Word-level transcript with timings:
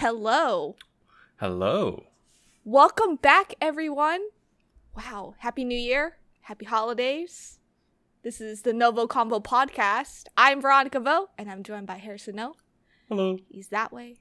Hello. 0.00 0.76
Hello. 1.40 2.04
Welcome 2.64 3.16
back, 3.16 3.54
everyone. 3.60 4.20
Wow. 4.96 5.34
Happy 5.38 5.64
New 5.64 5.76
Year. 5.76 6.18
Happy 6.42 6.64
holidays. 6.64 7.58
This 8.22 8.40
is 8.40 8.62
the 8.62 8.70
NgoVo 8.70 9.08
Convo 9.08 9.42
podcast. 9.42 10.26
I'm 10.36 10.60
Veronica 10.60 11.00
Vo, 11.00 11.30
and 11.36 11.50
I'm 11.50 11.64
joined 11.64 11.88
by 11.88 11.96
Harrison 11.96 12.36
Ngo. 12.36 12.52
Hello. 13.08 13.38
He's 13.48 13.70
that 13.70 13.92
way. 13.92 14.18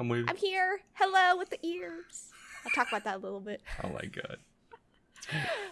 I'm 0.00 0.08
waving. 0.08 0.28
I'm 0.28 0.34
here. 0.34 0.80
Hello 0.94 1.38
with 1.38 1.50
the 1.50 1.64
ears. 1.64 2.30
I'll 2.64 2.72
talk 2.72 2.88
about 2.88 3.04
that 3.04 3.18
a 3.18 3.20
little 3.20 3.38
bit. 3.38 3.62
Oh 3.84 3.88
my 3.90 4.06
god. 4.06 4.38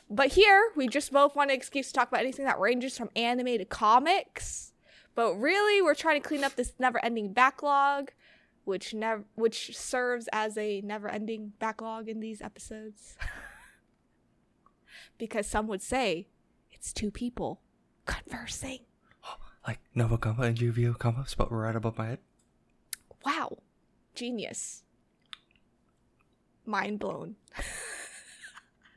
But 0.08 0.28
here, 0.28 0.70
we 0.76 0.86
just 0.86 1.12
both 1.12 1.34
want 1.34 1.50
an 1.50 1.56
excuse 1.56 1.88
to 1.88 1.94
talk 1.94 2.06
about 2.06 2.20
anything 2.20 2.44
that 2.44 2.60
ranges 2.60 2.96
from 2.96 3.10
anime 3.16 3.58
to 3.58 3.64
comics. 3.64 4.72
But 5.16 5.34
really, 5.34 5.82
we're 5.82 5.96
trying 5.96 6.22
to 6.22 6.28
clean 6.28 6.44
up 6.44 6.54
this 6.54 6.74
never-ending 6.78 7.32
backlog, 7.32 8.12
which 8.68 8.92
never, 8.92 9.24
which 9.34 9.74
serves 9.76 10.28
as 10.30 10.58
a 10.58 10.82
never-ending 10.82 11.54
backlog 11.58 12.06
in 12.06 12.20
these 12.20 12.42
episodes. 12.42 13.16
because 15.18 15.46
some 15.46 15.66
would 15.66 15.82
say 15.82 16.28
it's 16.70 16.92
two 16.92 17.10
people 17.10 17.60
conversing. 18.06 18.80
Like 19.66 19.80
Nova 19.94 20.16
comma 20.16 20.44
and 20.44 20.56
UVO 20.56 20.96
comma 20.96 21.26
spelled 21.26 21.52
right 21.52 21.76
above 21.76 21.98
my 21.98 22.06
head. 22.06 22.18
Wow, 23.26 23.58
genius. 24.14 24.82
Mind 26.64 26.98
blown. 26.98 27.36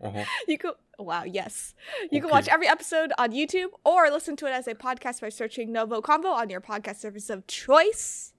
Uh-huh. 0.04 0.24
You 0.48 0.58
can 0.58 0.72
wow, 0.98 1.24
yes. 1.26 1.76
You 2.10 2.22
can 2.22 2.32
watch 2.32 2.48
every 2.48 2.68
episode 2.68 3.14
on 3.20 3.34
YouTube 3.34 3.68
or 3.86 4.10
listen 4.10 4.36
to 4.38 4.48
it 4.48 4.52
as 4.52 4.68
a 4.68 4.74
podcast 4.74 5.22
by 5.22 5.30
searching 5.30 5.70
NgoVo 5.70 6.02
Convo 6.02 6.34
on 6.34 6.50
your 6.50 6.60
podcast 6.60 6.96
service 6.96 7.30
of 7.30 7.46
choice. 7.46 8.34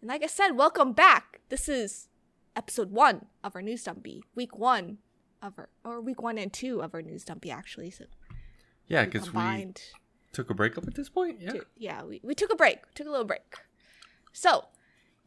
And 0.00 0.08
like 0.08 0.22
I 0.22 0.28
said, 0.28 0.50
welcome 0.52 0.92
back. 0.92 1.40
This 1.48 1.68
is 1.68 2.08
episode 2.54 2.92
one 2.92 3.26
of 3.42 3.56
our 3.56 3.62
news 3.62 3.82
dumpy. 3.82 4.22
Week 4.36 4.56
one 4.56 4.98
of 5.42 5.58
our 5.58 5.68
or 5.84 6.00
week 6.00 6.22
one 6.22 6.38
and 6.38 6.52
two 6.52 6.80
of 6.80 6.94
our 6.94 7.02
news 7.02 7.24
dumpy 7.24 7.50
actually. 7.50 7.90
So 7.90 8.04
Yeah, 8.86 9.04
because 9.04 9.22
we 9.22 9.26
combined 9.32 9.80
took 10.32 10.50
a 10.50 10.54
break 10.54 10.78
up 10.78 10.86
at 10.86 10.94
this 10.94 11.08
point. 11.08 11.40
Yeah. 11.40 11.52
yeah, 11.76 12.04
we, 12.04 12.20
we 12.22 12.34
took 12.34 12.52
a 12.52 12.56
break. 12.56 12.78
We 12.86 12.92
took 12.94 13.08
a 13.08 13.10
little 13.10 13.26
break. 13.26 13.56
So, 14.32 14.66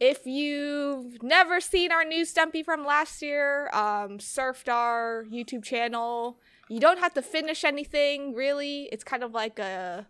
if 0.00 0.26
you've 0.26 1.22
never 1.22 1.60
seen 1.60 1.92
our 1.92 2.04
news 2.04 2.32
dumpy 2.32 2.62
from 2.62 2.86
last 2.86 3.20
year, 3.20 3.68
um, 3.74 4.18
surfed 4.18 4.72
our 4.72 5.26
YouTube 5.30 5.64
channel, 5.64 6.38
you 6.68 6.80
don't 6.80 6.98
have 6.98 7.12
to 7.14 7.20
finish 7.22 7.62
anything 7.62 8.32
really. 8.32 8.88
It's 8.90 9.04
kind 9.04 9.22
of 9.22 9.32
like 9.32 9.58
a 9.58 10.06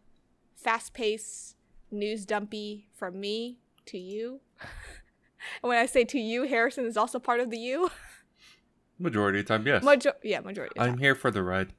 fast 0.55 0.95
paced 0.95 1.56
news 1.91 2.25
dumpy 2.25 2.86
from 2.95 3.19
me 3.19 3.61
to 3.93 3.98
you. 3.98 4.41
and 4.61 5.69
when 5.69 5.79
I 5.79 5.87
say 5.87 6.05
to 6.05 6.19
you, 6.19 6.45
Harrison 6.45 6.85
is 6.85 6.97
also 6.97 7.19
part 7.19 7.41
of 7.41 7.51
the 7.51 7.59
you. 7.59 7.91
Majority 8.98 9.41
of 9.41 9.47
time, 9.47 9.67
yes. 9.67 9.83
Major- 9.85 10.15
yeah, 10.23 10.41
majority. 10.41 10.79
I'm 10.79 10.98
here 10.98 11.15
for 11.15 11.31
the 11.31 11.43
ride. 11.43 11.73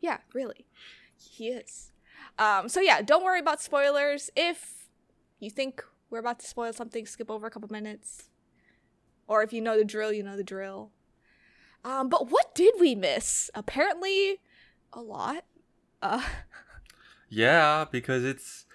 Yeah, 0.00 0.18
really. 0.34 0.66
He 1.16 1.48
is. 1.48 1.92
Um, 2.38 2.68
so 2.68 2.80
yeah, 2.80 3.02
don't 3.02 3.24
worry 3.24 3.40
about 3.40 3.60
spoilers. 3.60 4.30
If 4.36 4.88
you 5.38 5.50
think 5.50 5.84
we're 6.10 6.18
about 6.18 6.40
to 6.40 6.46
spoil 6.46 6.72
something, 6.72 7.06
skip 7.06 7.30
over 7.30 7.46
a 7.46 7.50
couple 7.50 7.68
minutes. 7.70 8.30
Or 9.26 9.42
if 9.42 9.52
you 9.52 9.60
know 9.60 9.76
the 9.78 9.84
drill, 9.84 10.12
you 10.12 10.22
know 10.22 10.36
the 10.36 10.44
drill. 10.44 10.90
Um, 11.84 12.08
but 12.08 12.30
what 12.30 12.54
did 12.54 12.74
we 12.80 12.94
miss? 12.94 13.50
Apparently, 13.54 14.38
a 14.92 15.00
lot. 15.00 15.44
Uh, 16.02 16.22
Yeah, 17.32 17.84
because 17.90 18.24
it's 18.24 18.66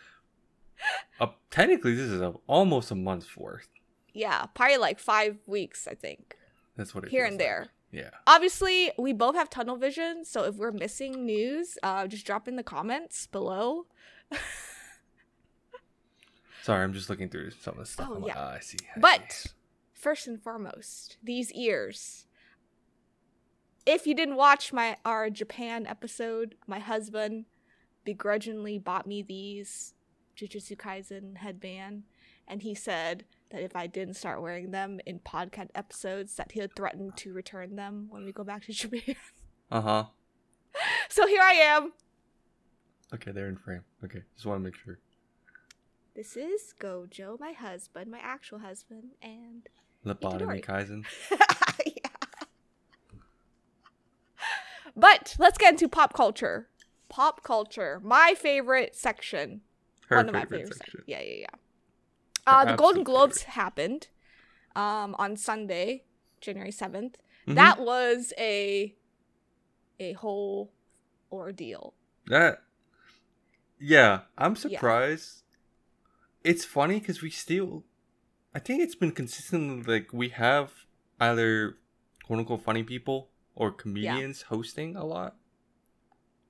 uh, 1.20 1.28
technically 1.50 1.94
this 1.96 2.08
is 2.10 2.22
a, 2.22 2.34
almost 2.48 2.92
a 2.92 2.96
month's 2.96 3.36
worth. 3.38 3.68
yeah, 4.14 4.46
probably 4.54 4.78
like 4.78 5.00
five 5.00 5.38
weeks, 5.48 5.88
I 5.88 5.94
think, 5.96 6.36
That's 6.76 6.94
what 6.96 7.04
it 7.06 7.10
here 7.12 7.26
and 7.26 7.34
like. 7.34 7.40
there. 7.40 7.68
Yeah. 7.92 8.10
Obviously, 8.28 8.92
we 8.98 9.14
both 9.14 9.36
have 9.36 9.50
tunnel 9.50 9.78
vision, 9.78 10.26
so 10.26 10.44
if 10.44 10.56
we're 10.56 10.72
missing 10.72 11.26
news, 11.26 11.78
uh, 11.84 12.08
just 12.08 12.26
drop 12.26 12.48
in 12.48 12.56
the 12.58 12.64
comments 12.64 13.28
below. 13.28 13.86
Sorry, 16.64 16.84
I'm 16.84 16.94
just 16.94 17.10
looking 17.10 17.30
through 17.30 17.52
some 17.52 17.74
of 17.74 17.80
the 17.82 17.86
stuff. 17.86 18.08
Oh, 18.12 18.16
I'm 18.16 18.22
like, 18.24 18.34
yeah. 18.36 18.42
ah, 18.42 18.54
I 18.54 18.60
see. 18.60 18.78
I 18.96 19.00
But 19.00 19.32
see. 19.32 19.50
first 19.94 20.28
and 20.28 20.42
foremost, 20.42 21.18
these 21.24 21.52
ears. 21.54 22.26
If 23.86 24.08
you 24.08 24.16
didn't 24.16 24.36
watch 24.36 24.74
my 24.74 24.98
our 25.06 25.30
Japan 25.30 25.86
episode, 25.86 26.56
my 26.66 26.80
husband 26.80 27.46
begrudgingly 28.04 28.80
bought 28.80 29.06
me 29.06 29.22
these 29.22 29.94
Jujutsu 30.38 30.76
Kaisen 30.78 31.38
headband, 31.38 32.04
and 32.48 32.62
he 32.62 32.76
said 32.76 33.26
that 33.50 33.62
if 33.62 33.76
I 33.76 33.88
didn't 33.88 34.16
start 34.16 34.42
wearing 34.42 34.72
them 34.72 35.00
in 35.06 35.20
podcast 35.20 35.70
episodes, 35.76 36.36
that 36.36 36.52
he 36.52 36.62
would 36.62 36.76
threaten 36.76 37.12
to 37.18 37.34
return 37.34 37.76
them 37.76 38.08
when 38.10 38.26
we 38.26 38.32
go 38.32 38.44
back 38.44 38.64
to 38.66 38.74
Japan. 38.74 39.16
uh-huh. 39.72 40.06
so 41.10 41.28
here 41.28 41.42
I 41.42 41.54
am. 41.54 41.94
Okay, 43.14 43.32
they're 43.32 43.48
in 43.50 43.56
frame. 43.58 43.84
Okay, 44.04 44.24
just 44.36 44.46
want 44.46 44.60
to 44.60 44.64
make 44.64 44.76
sure. 44.76 45.00
This 46.16 46.36
is 46.38 46.74
Gojo, 46.80 47.40
my 47.40 47.52
husband, 47.52 48.10
my 48.10 48.20
actual 48.22 48.60
husband, 48.60 49.12
and 49.22 49.68
Lobotomy 50.06 50.62
Itadori. 50.62 50.66
Kaisen. 50.66 51.06
Yeah. 51.86 52.10
But 54.96 55.36
let's 55.40 55.58
get 55.58 55.74
into 55.74 55.90
pop 55.90 56.14
culture. 56.14 56.70
Pop 57.10 57.44
culture, 57.44 58.00
my 58.04 58.34
favorite 58.38 58.96
section. 58.96 59.62
Her 60.10 60.18
one 60.18 60.30
of 60.30 60.34
my 60.34 60.46
favorite 60.46 60.76
section. 60.76 61.04
Yeah, 61.08 61.22
yeah, 61.22 61.34
yeah. 61.40 61.48
Uh, 62.48 62.66
the 62.66 62.76
Golden 62.76 63.04
Globes 63.04 63.40
favorite. 63.40 63.54
happened 63.54 64.08
um, 64.76 65.16
on 65.18 65.36
Sunday, 65.36 66.04
January 66.42 66.72
7th. 66.72 67.16
Mhm. 67.48 67.56
That 67.56 67.80
was 67.80 68.34
a 68.38 68.96
a 70.00 70.14
whole 70.14 70.72
ordeal. 71.32 71.94
That, 72.28 72.64
yeah, 73.80 74.22
I'm 74.38 74.56
surprised. 74.56 75.44
It's 76.44 76.66
funny 76.66 77.00
because 77.00 77.22
we 77.22 77.30
still, 77.30 77.84
I 78.54 78.60
think 78.60 78.82
it's 78.84 78.96
been 78.96 79.12
consistent. 79.12 79.88
Like 79.88 80.12
we 80.14 80.30
have 80.30 80.86
either 81.20 81.78
quote 82.24 82.40
unquote 82.40 82.64
funny 82.64 82.84
people 82.84 83.30
or 83.56 83.72
comedians 83.72 84.44
hosting 84.44 84.96
a 84.96 85.06
lot. 85.06 85.36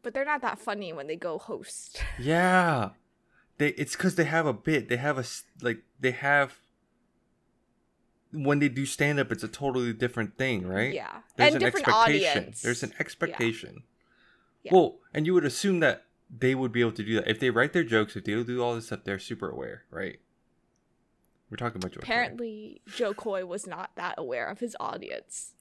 But 0.02 0.14
they're 0.14 0.26
not 0.26 0.42
that 0.42 0.60
funny 0.60 0.92
when 0.94 1.08
they 1.08 1.16
go 1.16 1.38
host. 1.38 2.04
Yeah, 2.20 2.90
they. 3.58 3.70
It's 3.70 3.96
because 3.96 4.16
they 4.16 4.26
have 4.26 4.46
a 4.46 4.54
bit. 4.54 4.90
They 4.90 4.98
have 4.98 5.18
a 5.18 5.26
like. 5.62 5.84
They 6.00 6.12
have. 6.12 6.60
When 8.32 8.60
they 8.60 8.68
do 8.68 8.86
stand 8.86 9.20
up, 9.20 9.32
it's 9.32 9.44
a 9.44 9.48
totally 9.48 9.94
different 9.94 10.38
thing, 10.38 10.68
right? 10.68 10.94
Yeah. 10.94 11.20
There's 11.38 11.54
and 11.54 11.56
an 11.56 11.62
different 11.62 11.88
expectation. 11.88 12.38
audience. 12.38 12.62
There's 12.62 12.84
an 12.84 12.94
expectation. 13.00 13.84
Yeah. 14.64 14.74
Well, 14.74 14.98
and 15.14 15.26
you 15.26 15.34
would 15.34 15.46
assume 15.46 15.80
that 15.80 16.06
they 16.30 16.54
would 16.54 16.72
be 16.72 16.82
able 16.82 16.92
to 16.94 17.04
do 17.04 17.16
that 17.16 17.30
if 17.30 17.40
they 17.40 17.50
write 17.50 17.72
their 17.72 17.84
jokes. 17.84 18.16
If 18.16 18.26
they 18.26 18.44
do 18.44 18.62
all 18.62 18.76
this 18.76 18.88
stuff, 18.88 19.02
they're 19.06 19.20
super 19.20 19.50
aware, 19.50 19.84
right? 19.90 20.20
We're 21.50 21.58
talking 21.58 21.78
about 21.78 21.92
Jo. 21.92 22.00
Koy. 22.00 22.04
Apparently, 22.04 22.82
Jo 22.88 23.14
Koy 23.14 23.46
was 23.46 23.68
not 23.68 23.92
that 23.96 24.16
aware 24.18 24.48
of 24.48 24.60
his 24.60 24.76
audience. 24.80 25.54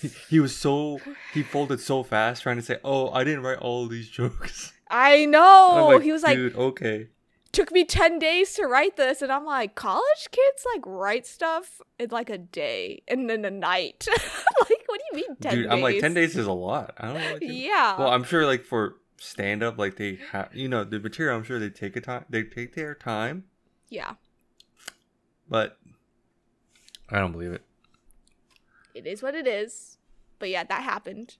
He, 0.00 0.08
he 0.28 0.40
was 0.40 0.56
so 0.56 1.00
he 1.32 1.42
folded 1.42 1.80
so 1.80 2.02
fast, 2.02 2.42
trying 2.42 2.56
to 2.56 2.62
say, 2.62 2.78
"Oh, 2.82 3.10
I 3.10 3.22
didn't 3.22 3.42
write 3.42 3.58
all 3.58 3.86
these 3.86 4.08
jokes." 4.08 4.72
I 4.90 5.24
know. 5.26 5.98
he 5.98 6.12
was 6.12 6.22
like, 6.22 6.36
"Dude, 6.36 6.54
okay." 6.56 7.08
took 7.52 7.72
me 7.72 7.86
10 7.86 8.18
days 8.18 8.52
to 8.52 8.66
write 8.66 8.98
this 8.98 9.22
and 9.22 9.32
i'm 9.32 9.46
like 9.46 9.74
college 9.74 10.28
kids 10.30 10.66
like 10.74 10.82
write 10.84 11.26
stuff 11.26 11.80
in 11.98 12.10
like 12.10 12.28
a 12.28 12.36
day 12.36 13.00
and 13.08 13.30
then 13.30 13.46
a 13.46 13.50
night 13.50 14.06
like 14.10 14.84
what 14.86 15.00
do 15.00 15.04
you 15.10 15.14
mean 15.26 15.36
10 15.40 15.54
Dude, 15.54 15.64
days 15.64 15.72
I'm 15.72 15.80
like 15.80 15.98
ten 16.00 16.12
days 16.12 16.36
is 16.36 16.46
a 16.46 16.52
lot. 16.52 16.92
I 16.98 17.06
don't 17.06 17.14
know. 17.14 17.38
To- 17.38 17.46
yeah 17.46 17.98
Well, 17.98 18.08
I'm 18.10 18.24
sure 18.24 18.44
like 18.44 18.66
for 18.66 18.96
stand 19.18 19.62
up, 19.62 19.78
like 19.78 19.96
they 19.96 20.18
have, 20.32 20.54
you 20.54 20.68
know, 20.68 20.84
the 20.84 21.00
material. 21.00 21.34
I'm 21.34 21.44
sure 21.44 21.58
they 21.58 21.70
take 21.70 21.96
a 21.96 22.02
time. 22.02 22.26
They 22.28 22.42
take 22.42 22.74
their 22.74 22.94
time, 22.94 23.44
yeah 23.88 24.14
but 25.48 25.78
I 27.08 27.18
don't 27.18 27.32
believe 27.32 27.52
it. 27.52 27.62
it 28.94 29.06
is 29.06 29.22
what 29.22 29.34
it 29.34 29.46
is 29.46 29.96
but 30.38 30.50
yeah 30.50 30.64
that 30.64 30.82
happened 30.82 31.36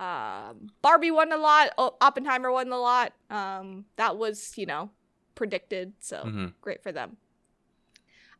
um 0.00 0.70
barbie 0.82 1.10
won 1.10 1.32
a 1.32 1.36
lot. 1.36 1.70
Oppenheimer 1.78 2.50
won 2.52 2.70
a 2.72 2.78
lot. 2.78 3.12
Um 3.30 3.86
that 3.96 4.16
was 4.16 4.56
you 4.56 4.66
know 4.66 4.90
predicted 5.34 5.92
so 6.00 6.24
Mhm. 6.24 6.54
great 6.60 6.82
for 6.82 6.92
them. 6.92 7.16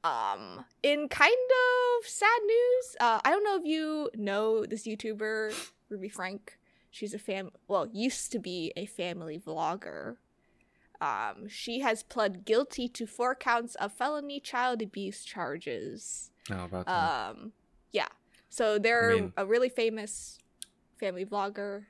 Um 0.04 0.64
in 0.82 1.08
kind 1.08 1.32
of 1.34 2.06
sad 2.06 2.40
news 2.46 2.96
uh 3.00 3.20
i 3.24 3.30
don't 3.30 3.42
know 3.42 3.56
if 3.56 3.64
you 3.64 4.10
know 4.14 4.64
this 4.64 4.86
youtuber 4.86 5.52
ruby 5.88 6.08
frank. 6.08 6.58
She's 6.90 7.12
a 7.14 7.18
fam 7.18 7.50
well 7.66 7.88
used 7.92 8.30
to 8.32 8.38
be 8.38 8.72
a 8.76 8.86
family 8.86 9.38
vlogger. 9.38 10.16
Um 11.00 11.48
she 11.48 11.80
has 11.80 12.02
pled 12.04 12.44
guilty 12.44 12.88
to 12.88 13.06
four 13.06 13.34
counts 13.34 13.74
of 13.76 13.92
felony 13.92 14.38
child 14.40 14.82
abuse 14.82 15.24
charges. 15.24 16.30
No, 16.48 16.64
about 16.64 16.86
that. 16.86 17.30
um 17.30 17.52
yeah. 17.90 18.08
So 18.48 18.78
they're 18.78 19.08
mean- 19.08 19.32
a 19.36 19.44
really 19.44 19.68
famous 19.68 20.38
family 20.98 21.24
vlogger 21.24 21.84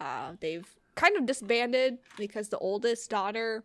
uh 0.00 0.32
they've 0.40 0.74
kind 0.94 1.16
of 1.16 1.24
disbanded 1.26 1.98
because 2.18 2.48
the 2.48 2.58
oldest 2.58 3.08
daughter 3.10 3.64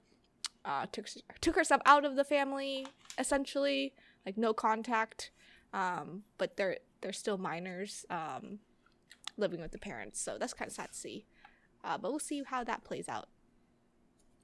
uh 0.63 0.85
took 0.91 1.07
took 1.41 1.55
herself 1.55 1.81
out 1.85 2.05
of 2.05 2.15
the 2.15 2.23
family 2.23 2.85
essentially 3.17 3.93
like 4.25 4.37
no 4.37 4.53
contact, 4.53 5.31
um, 5.73 6.23
but 6.37 6.57
they're 6.57 6.77
they're 7.01 7.13
still 7.13 7.37
minors, 7.37 8.05
um, 8.09 8.57
living 9.37 9.61
with 9.61 9.71
the 9.71 9.77
parents. 9.77 10.19
So 10.19 10.37
that's 10.39 10.53
kind 10.53 10.67
of 10.67 10.75
sad 10.75 10.91
to 10.91 10.97
see. 10.97 11.25
Uh, 11.83 11.95
but 11.99 12.09
we'll 12.09 12.19
see 12.19 12.41
how 12.43 12.63
that 12.63 12.83
plays 12.83 13.07
out. 13.07 13.27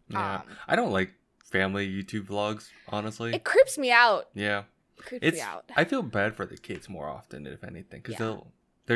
Yeah, 0.10 0.36
Um, 0.36 0.42
I 0.68 0.76
don't 0.76 0.92
like 0.92 1.14
family 1.52 1.90
YouTube 1.90 2.28
vlogs, 2.28 2.70
honestly. 2.90 3.34
It 3.34 3.44
creeps 3.44 3.78
me 3.80 3.92
out. 3.92 4.30
yeah, 4.36 4.64
It 5.00 5.06
creeps 5.06 5.26
it's. 5.28 5.38
me 5.38 5.42
out. 5.42 5.66
I 5.76 5.84
feel 5.86 6.04
bad 6.04 6.36
for 6.36 6.46
the 6.46 6.58
kids 6.58 6.88
more 6.88 7.10
often, 7.10 7.48
if 7.48 7.64
anything, 7.64 8.02
because 8.02 8.14
Yeah. 8.14 8.20
they'll 8.20 8.48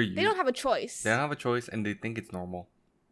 they're 0.01 0.15
they 0.15 0.24
don't 0.24 0.36
have 0.38 0.47
a 0.47 0.51
choice. 0.51 1.03
they 1.03 1.09
don't 1.09 1.19
have 1.19 1.31
a 1.31 1.36
choice, 1.36 1.68
and 1.68 1.86
they 1.86 1.94
think 1.94 2.18
it's 2.18 2.31
normal 2.31 2.68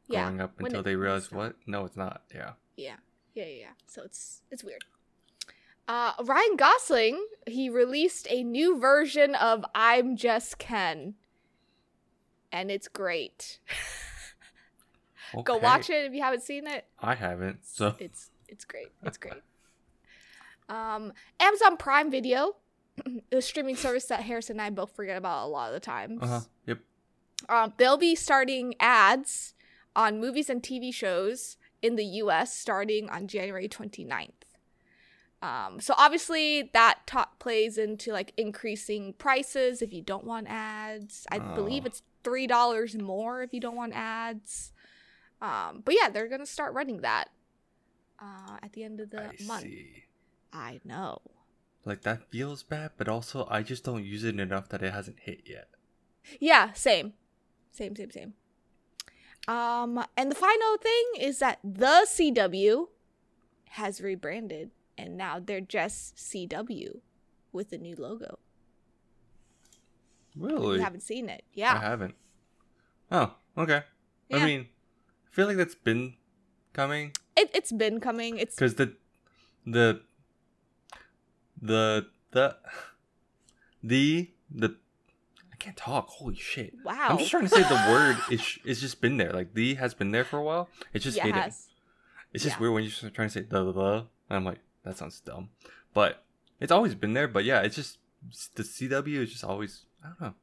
yeah. 0.07 0.23
growing 0.23 0.41
up 0.41 0.59
until 0.59 0.79
it- 0.79 0.83
they 0.83 0.95
realize 0.95 1.31
what? 1.31 1.55
No, 1.65 1.85
it's 1.85 1.95
not. 1.97 2.23
Yeah. 2.33 2.51
Yeah, 2.75 2.95
yeah, 3.33 3.45
yeah. 3.45 3.59
yeah. 3.61 3.67
So 3.87 4.03
it's 4.03 4.41
it's 4.51 4.63
weird. 4.63 4.83
Uh, 5.87 6.13
Ryan 6.23 6.55
Gosling 6.55 7.25
he 7.45 7.69
released 7.69 8.27
a 8.29 8.43
new 8.43 8.79
version 8.79 9.35
of 9.35 9.65
"I'm 9.75 10.15
Just 10.15 10.57
Ken," 10.57 11.15
and 12.51 12.71
it's 12.71 12.87
great. 12.87 13.59
Go 15.43 15.57
watch 15.57 15.89
it 15.89 16.05
if 16.05 16.13
you 16.13 16.21
haven't 16.21 16.43
seen 16.43 16.67
it. 16.67 16.85
I 16.99 17.15
haven't. 17.15 17.65
So 17.65 17.95
It's 17.99 18.29
it's 18.47 18.65
great. 18.65 18.89
It's 19.03 19.17
great. 19.17 19.41
um, 20.69 21.11
Amazon 21.39 21.75
Prime 21.77 22.11
Video, 22.11 22.55
the 23.29 23.41
streaming 23.41 23.75
service 23.75 24.05
that 24.05 24.21
Harrison 24.21 24.55
and 24.57 24.61
I 24.61 24.69
both 24.69 24.95
forget 24.95 25.17
about 25.17 25.45
a 25.45 25.49
lot 25.49 25.67
of 25.69 25.73
the 25.73 25.79
times. 25.79 26.19
uh 26.21 26.27
huh. 26.27 26.39
Yep. 26.67 26.79
Um, 27.49 27.73
they'll 27.77 27.97
be 27.97 28.15
starting 28.15 28.75
ads 28.79 29.53
on 29.95 30.19
movies 30.19 30.49
and 30.49 30.61
TV 30.61 30.93
shows 30.93 31.57
in 31.81 31.95
the 31.97 32.05
US 32.05 32.55
starting 32.55 33.09
on 33.09 33.27
January 33.27 33.67
29th. 33.67 34.29
Um, 35.41 35.81
so 35.81 35.93
obviously 35.97 36.69
that 36.73 36.99
plays 37.39 37.77
into 37.77 38.13
like 38.13 38.31
increasing 38.37 39.11
prices 39.13 39.81
if 39.81 39.91
you 39.91 40.01
don't 40.01 40.23
want 40.23 40.47
ads. 40.49 41.27
I 41.31 41.39
believe 41.39 41.83
Oh. 41.83 41.87
it's 41.87 42.01
three 42.23 42.47
dollars 42.47 42.95
more 42.95 43.43
if 43.43 43.53
you 43.53 43.59
don't 43.59 43.75
want 43.75 43.91
ads. 43.93 44.71
Um, 45.41 45.81
but 45.83 45.95
yeah, 45.99 46.07
they're 46.07 46.29
gonna 46.29 46.45
start 46.45 46.73
running 46.73 47.01
that 47.01 47.25
uh, 48.21 48.55
at 48.63 48.71
the 48.71 48.85
end 48.85 49.01
of 49.01 49.09
the 49.09 49.21
I 49.25 49.35
month. 49.45 49.63
see. 49.63 50.03
I 50.53 50.79
know. 50.85 51.19
Like 51.85 52.01
that 52.03 52.29
feels 52.29 52.63
bad, 52.63 52.91
but 52.97 53.09
also 53.09 53.47
I 53.49 53.61
just 53.61 53.83
don't 53.83 54.03
use 54.05 54.23
it 54.23 54.39
enough 54.39 54.69
that 54.69 54.81
it 54.81 54.93
hasn't 54.93 55.19
hit 55.19 55.41
yet. 55.45 55.67
Yeah, 56.39 56.71
same. 56.73 57.13
Same, 57.71 57.95
same, 57.95 58.11
same. 58.11 58.33
Um, 59.47 60.05
and 60.15 60.31
the 60.31 60.35
final 60.35 60.77
thing 60.77 61.03
is 61.19 61.39
that 61.39 61.59
the 61.63 62.07
CW 62.07 62.87
has 63.71 63.99
rebranded 63.99 64.71
and 64.97 65.17
now 65.17 65.39
they're 65.39 65.59
just 65.59 66.15
CW 66.15 66.99
with 67.51 67.73
a 67.73 67.77
new 67.77 67.95
logo. 67.97 68.39
Really? 70.37 70.77
You 70.77 70.83
haven't 70.83 71.01
seen 71.01 71.29
it. 71.29 71.43
Yeah. 71.53 71.73
I 71.73 71.79
haven't. 71.79 72.15
Oh, 73.11 73.33
okay. 73.57 73.83
Yeah. 74.29 74.37
I 74.37 74.45
mean, 74.45 74.61
I 74.61 75.35
feel 75.35 75.47
like 75.47 75.57
that's 75.57 75.75
been 75.75 76.15
coming 76.73 77.11
It, 77.35 77.51
it's 77.53 77.71
been 77.71 77.99
coming. 77.99 78.37
It's 78.37 78.55
because 78.55 78.75
the 78.75 78.95
the 79.65 80.01
the 81.63 82.07
the 82.31 82.55
the 83.81 84.29
the 84.51 84.75
I 85.51 85.55
can't 85.57 85.77
talk. 85.77 86.09
Holy 86.09 86.35
shit! 86.35 86.73
wow. 86.83 87.07
I'm 87.09 87.17
just 87.17 87.31
trying 87.31 87.43
to 87.43 87.49
say 87.49 87.61
the 87.61 87.85
word 87.89 88.17
is 88.29 88.59
it's 88.65 88.81
just 88.81 89.01
been 89.01 89.17
there. 89.17 89.31
Like 89.31 89.53
the 89.53 89.75
has 89.75 89.93
been 89.93 90.11
there 90.11 90.25
for 90.25 90.37
a 90.37 90.43
while. 90.43 90.69
It's 90.93 91.03
just 91.03 91.17
yeah, 91.17 91.23
hidden. 91.25 91.53
It's 92.33 92.43
just 92.43 92.55
yeah. 92.55 92.59
weird 92.59 92.73
when 92.73 92.83
you're 92.83 93.09
trying 93.11 93.29
to 93.29 93.33
say 93.33 93.41
the 93.41 93.71
the. 93.71 94.05
I'm 94.29 94.43
like 94.45 94.59
that 94.83 94.97
sounds 94.97 95.19
dumb, 95.21 95.49
but 95.93 96.23
it's 96.59 96.71
always 96.71 96.95
been 96.95 97.13
there. 97.13 97.27
But 97.27 97.45
yeah, 97.45 97.61
it's 97.61 97.75
just 97.75 97.97
the 98.55 98.63
CW 98.63 99.23
is 99.23 99.31
just 99.31 99.43
always 99.43 99.85
I 100.03 100.07
don't 100.07 100.21
know. 100.21 100.33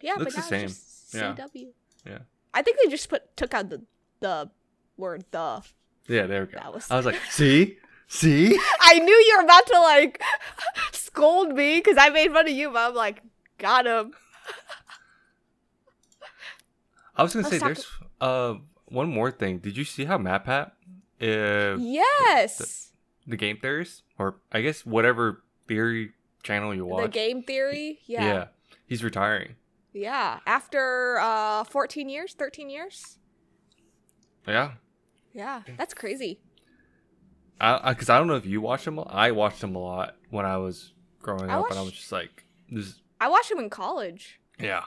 Yeah, 0.00 0.14
looks 0.14 0.34
but 0.34 0.42
the 0.42 0.48
same. 0.48 0.68
just 0.68 1.14
Yeah. 1.14 1.34
CW. 1.34 1.68
Yeah. 2.06 2.18
I 2.54 2.62
think 2.62 2.78
they 2.82 2.90
just 2.90 3.08
put 3.08 3.36
took 3.36 3.52
out 3.54 3.68
the 3.70 3.82
the 4.20 4.50
word 4.96 5.24
the. 5.30 5.62
Yeah, 6.06 6.26
there 6.26 6.46
we 6.46 6.52
go. 6.52 6.58
That 6.58 6.72
was- 6.72 6.90
I 6.90 6.96
was 6.96 7.04
like, 7.04 7.20
see, 7.30 7.78
see. 8.08 8.58
I 8.80 8.98
knew 8.98 9.14
you 9.14 9.34
were 9.38 9.44
about 9.44 9.66
to 9.68 9.80
like 9.80 10.20
scold 10.92 11.54
me 11.54 11.76
because 11.78 11.96
I 11.98 12.08
made 12.10 12.32
fun 12.32 12.46
of 12.48 12.52
you, 12.52 12.70
but 12.70 12.88
I'm 12.90 12.94
like, 12.94 13.22
got 13.58 13.86
him. 13.86 14.12
I 17.16 17.22
was 17.22 17.32
gonna 17.34 17.44
Let's 17.48 17.54
say 17.56 17.58
talk- 17.58 17.66
there's 17.74 17.86
uh 18.20 18.54
one 18.86 19.08
more 19.10 19.30
thing. 19.30 19.58
Did 19.58 19.76
you 19.76 19.84
see 19.84 20.04
how 20.04 20.18
MatPat, 20.18 20.70
uh, 21.20 21.76
Yes. 21.78 22.92
the 23.26 23.36
game 23.36 23.58
theorist, 23.60 24.02
or 24.18 24.36
I 24.52 24.62
guess 24.62 24.86
whatever 24.86 25.42
theory 25.66 26.12
channel 26.42 26.74
you 26.74 26.86
watch, 26.86 27.02
The 27.04 27.08
game 27.10 27.42
theory. 27.42 27.98
Yeah. 28.06 28.24
yeah. 28.24 28.44
he's 28.86 29.04
retiring. 29.04 29.56
Yeah, 29.92 30.38
after 30.46 31.18
uh 31.20 31.64
14 31.64 32.08
years, 32.08 32.34
13 32.34 32.70
years. 32.70 33.18
Yeah, 34.46 34.72
Yeah. 35.34 35.62
That's 35.76 35.92
crazy. 35.92 36.40
I 37.60 37.92
because 37.92 38.08
I, 38.08 38.18
don't 38.18 38.26
know 38.28 38.36
if 38.36 38.46
you 38.46 38.60
watched 38.60 38.86
him. 38.86 38.98
a- 38.98 39.02
I 39.02 39.30
watched 39.32 39.62
him 39.62 39.74
a 39.74 39.78
lot 39.78 40.14
when 40.30 40.44
I 40.46 40.56
was 40.58 40.92
growing 41.20 41.50
I 41.50 41.58
up, 41.58 41.70
and 41.70 41.78
I 41.78 41.82
was 41.82 41.92
just 41.92 42.12
like, 42.12 42.44
this. 42.70 43.00
I 43.20 43.28
watched 43.28 43.50
him 43.50 43.58
in 43.58 43.68
college. 43.70 44.40
Yeah, 44.60 44.84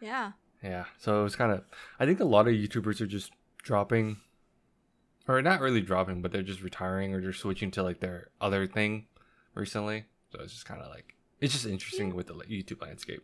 Yeah. 0.00 0.32
yeah. 0.62 0.84
So 0.98 1.20
it 1.20 1.22
was 1.22 1.36
kind 1.36 1.52
of. 1.52 1.64
I 1.98 2.06
think 2.06 2.20
a 2.20 2.24
lot 2.24 2.46
of 2.48 2.54
YouTubers 2.54 3.00
are 3.00 3.06
just 3.06 3.32
dropping, 3.62 4.18
or 5.28 5.40
not 5.42 5.60
really 5.60 5.80
dropping, 5.80 6.20
but 6.22 6.32
they're 6.32 6.42
just 6.42 6.62
retiring 6.62 7.14
or 7.14 7.20
just 7.20 7.40
switching 7.40 7.70
to 7.72 7.82
like 7.82 8.00
their 8.00 8.28
other 8.40 8.66
thing 8.66 9.06
recently. 9.54 10.04
So 10.32 10.40
it's 10.42 10.52
just 10.52 10.66
kind 10.66 10.80
of 10.82 10.88
like 10.90 11.14
it's 11.40 11.52
just 11.52 11.66
interesting 11.66 12.14
with 12.14 12.26
the 12.28 12.34
YouTube 12.34 12.82
landscape. 12.82 13.22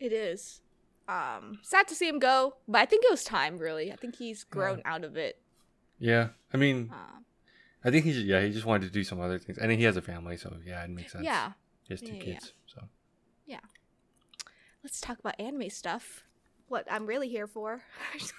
It 0.00 0.12
is. 0.12 0.60
Um 1.08 1.58
sad 1.62 1.86
to 1.88 1.94
see 1.94 2.08
him 2.08 2.18
go, 2.18 2.56
but 2.66 2.78
I 2.80 2.86
think 2.86 3.04
it 3.04 3.10
was 3.10 3.24
time 3.24 3.58
really. 3.58 3.92
I 3.92 3.96
think 3.96 4.16
he's 4.16 4.44
grown 4.44 4.80
out 4.84 5.04
of 5.04 5.16
it. 5.16 5.40
Yeah, 5.98 6.28
I 6.52 6.56
mean, 6.56 6.90
Uh, 6.92 7.18
I 7.84 7.90
think 7.90 8.04
he's 8.04 8.22
yeah 8.22 8.40
he 8.42 8.50
just 8.50 8.64
wanted 8.66 8.86
to 8.86 8.92
do 8.92 9.04
some 9.04 9.20
other 9.20 9.38
things, 9.38 9.58
and 9.58 9.70
he 9.72 9.82
has 9.84 9.96
a 9.96 10.02
family, 10.02 10.36
so 10.36 10.56
yeah, 10.64 10.82
it 10.84 10.90
makes 10.90 11.12
sense. 11.12 11.24
yeah. 11.24 11.52
he 11.82 11.94
has 11.94 12.00
two 12.00 12.06
Yeah, 12.08 12.12
yeah, 12.14 12.18
yeah. 12.26 12.34
kids, 12.34 12.52
so 12.66 12.80
Let's 14.82 15.00
talk 15.00 15.18
about 15.18 15.34
anime 15.40 15.70
stuff. 15.70 16.24
What 16.68 16.86
I'm 16.90 17.06
really 17.06 17.28
here 17.30 17.46
for. 17.46 17.80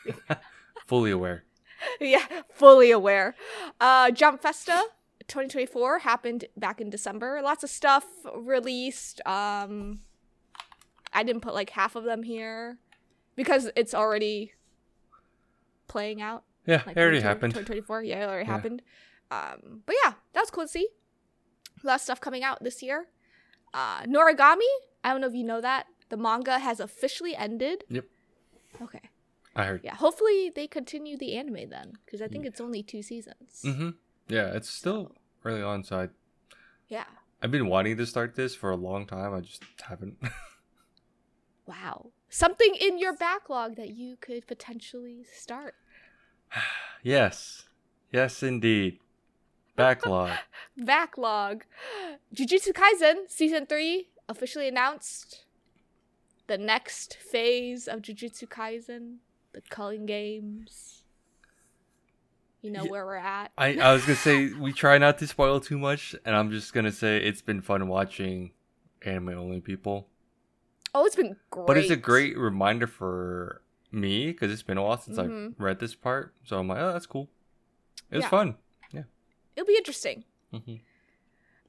fully 0.85 1.09
aware. 1.09 1.43
yeah, 1.99 2.23
fully 2.53 2.91
aware. 2.91 3.33
Uh, 3.81 4.11
Jump 4.11 4.41
Festa 4.43 4.83
2024 5.27 5.99
happened 5.99 6.45
back 6.55 6.79
in 6.79 6.91
December. 6.91 7.41
Lots 7.43 7.63
of 7.63 7.71
stuff 7.71 8.05
released. 8.35 9.21
Um, 9.25 10.01
I 11.13 11.23
didn't 11.23 11.41
put 11.41 11.55
like 11.55 11.71
half 11.71 11.95
of 11.95 12.03
them 12.03 12.21
here 12.21 12.77
because 13.35 13.71
it's 13.75 13.95
already 13.95 14.53
playing 15.87 16.21
out. 16.21 16.43
Yeah, 16.67 16.83
Like 16.85 16.95
it 16.95 16.99
already 16.99 17.17
2020 17.17 17.23
happened. 17.23 17.53
2024. 17.53 18.03
Yeah, 18.03 18.23
it 18.23 18.27
already 18.29 18.45
Yeah. 18.47 18.53
happened. 18.55 18.81
Um, 19.31 19.81
but 19.85 19.95
yeah, 20.03 20.13
that 20.33 20.41
was 20.41 20.51
cool 20.51 20.63
to 20.65 20.67
see. 20.67 20.87
A 21.83 21.87
lot 21.87 21.95
of 21.95 22.01
stuff 22.01 22.21
coming 22.21 22.43
out 22.43 22.63
this 22.63 22.81
year. 22.81 23.07
Uh, 23.73 24.03
Noragami. 24.03 24.61
I 25.03 25.11
don't 25.11 25.21
know 25.21 25.27
if 25.27 25.33
you 25.35 25.43
know 25.43 25.61
that 25.61 25.87
the 26.09 26.17
manga 26.17 26.59
has 26.59 26.79
officially 26.79 27.35
ended. 27.35 27.83
Yep. 27.89 28.05
Okay. 28.81 29.01
I 29.55 29.65
heard. 29.65 29.81
Yeah. 29.83 29.95
Hopefully 29.95 30.51
they 30.53 30.67
continue 30.67 31.17
the 31.17 31.35
anime 31.35 31.69
then, 31.69 31.93
because 32.05 32.21
I 32.21 32.27
think 32.27 32.45
it's 32.45 32.59
only 32.59 32.83
two 32.83 33.01
seasons. 33.01 33.61
Mm-hmm. 33.63 33.89
Yeah, 34.27 34.47
it's 34.53 34.69
still 34.69 35.11
early 35.43 35.61
on, 35.61 35.83
so 35.83 35.99
I 35.99 36.09
Yeah. 36.89 37.05
I've 37.41 37.51
been 37.51 37.67
wanting 37.67 37.97
to 37.97 38.05
start 38.05 38.35
this 38.35 38.55
for 38.55 38.71
a 38.71 38.75
long 38.75 39.05
time. 39.05 39.33
I 39.33 39.41
just 39.41 39.63
haven't. 39.87 40.17
Wow. 41.67 42.11
Something 42.29 42.75
in 42.79 42.99
your 42.99 43.15
backlog 43.15 43.75
that 43.75 43.89
you 43.89 44.17
could 44.17 44.45
potentially 44.45 45.25
start. 45.33 45.75
yes, 47.03 47.63
yes, 48.11 48.43
indeed. 48.43 48.99
Backlog. 49.75 50.31
Backlog. 50.77 51.63
Jujutsu 52.33 52.71
Kaisen 52.73 53.29
season 53.29 53.65
three 53.65 54.09
officially 54.29 54.67
announced. 54.67 55.45
The 56.47 56.57
next 56.57 57.15
phase 57.17 57.87
of 57.87 58.01
Jujutsu 58.01 58.47
Kaisen, 58.47 59.17
the 59.53 59.61
culling 59.69 60.05
games. 60.05 61.03
You 62.61 62.71
know 62.71 62.83
Ye- 62.83 62.89
where 62.89 63.05
we're 63.05 63.15
at. 63.15 63.51
I 63.57 63.77
I 63.77 63.93
was 63.93 64.01
gonna 64.03 64.15
say 64.15 64.51
we 64.53 64.73
try 64.73 64.97
not 64.97 65.17
to 65.19 65.27
spoil 65.27 65.59
too 65.59 65.77
much, 65.77 66.15
and 66.25 66.35
I'm 66.35 66.51
just 66.51 66.73
gonna 66.73 66.91
say 66.91 67.17
it's 67.17 67.41
been 67.41 67.61
fun 67.61 67.87
watching 67.87 68.51
anime 69.03 69.29
only 69.29 69.59
people. 69.61 70.07
oh, 70.97 71.05
it's 71.05 71.15
been 71.17 71.35
great. 71.51 71.67
But 71.67 71.77
it's 71.77 71.89
a 71.89 71.95
great 71.97 72.37
reminder 72.37 72.87
for 72.87 73.61
me 73.91 74.27
because 74.31 74.49
it's 74.51 74.63
been 74.63 74.77
a 74.77 74.83
while 74.83 74.97
since 74.97 75.17
Mhm. 75.17 75.51
I've 75.51 75.59
read 75.59 75.79
this 75.79 75.93
part. 75.93 76.33
So 76.45 76.57
I'm 76.57 76.67
like, 76.69 76.79
oh, 76.79 76.93
that's 76.93 77.05
cool. 77.05 77.27
It 78.09 78.15
was 78.15 78.23
Yeah. 78.23 78.29
fun. 78.29 78.55
It'll 79.55 79.67
be 79.67 79.75
interesting. 79.77 80.23
hmm 80.51 80.75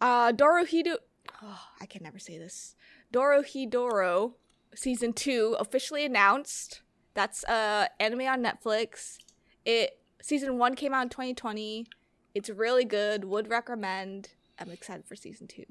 Uh, 0.00 0.33
Dorohido. 0.33 0.97
Oh, 1.43 1.61
I 1.81 1.87
can 1.87 2.02
never 2.02 2.19
say 2.19 2.38
this. 2.38 2.75
Dorohedoro 3.12 4.35
season 4.75 5.12
two 5.12 5.57
officially 5.59 6.05
announced. 6.05 6.83
That's 7.14 7.45
uh 7.45 7.87
anime 7.99 8.23
on 8.23 8.43
Netflix. 8.43 9.16
It 9.64 9.99
season 10.23 10.59
one 10.59 10.75
came 10.75 10.93
out 10.95 11.02
in 11.02 11.09
2020. 11.09 11.87
It's 12.35 12.50
really 12.50 12.85
good. 12.85 13.25
Would 13.25 13.49
recommend. 13.49 14.31
I'm 14.59 14.71
excited 14.71 15.05
for 15.07 15.16
season 15.16 15.47
two. 15.47 15.64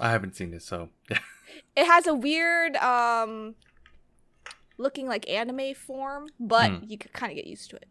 I 0.00 0.10
haven't 0.10 0.36
seen 0.36 0.52
it, 0.52 0.62
so 0.62 0.90
yeah. 1.10 1.18
It 1.76 1.86
has 1.86 2.06
a 2.06 2.14
weird 2.14 2.76
um 2.76 3.54
looking 4.78 5.06
like 5.08 5.28
anime 5.28 5.74
form, 5.74 6.26
but 6.38 6.70
Hmm. 6.70 6.84
you 6.86 6.98
could 6.98 7.12
kind 7.12 7.30
of 7.32 7.36
get 7.36 7.46
used 7.46 7.70
to 7.70 7.76
it. 7.76 7.86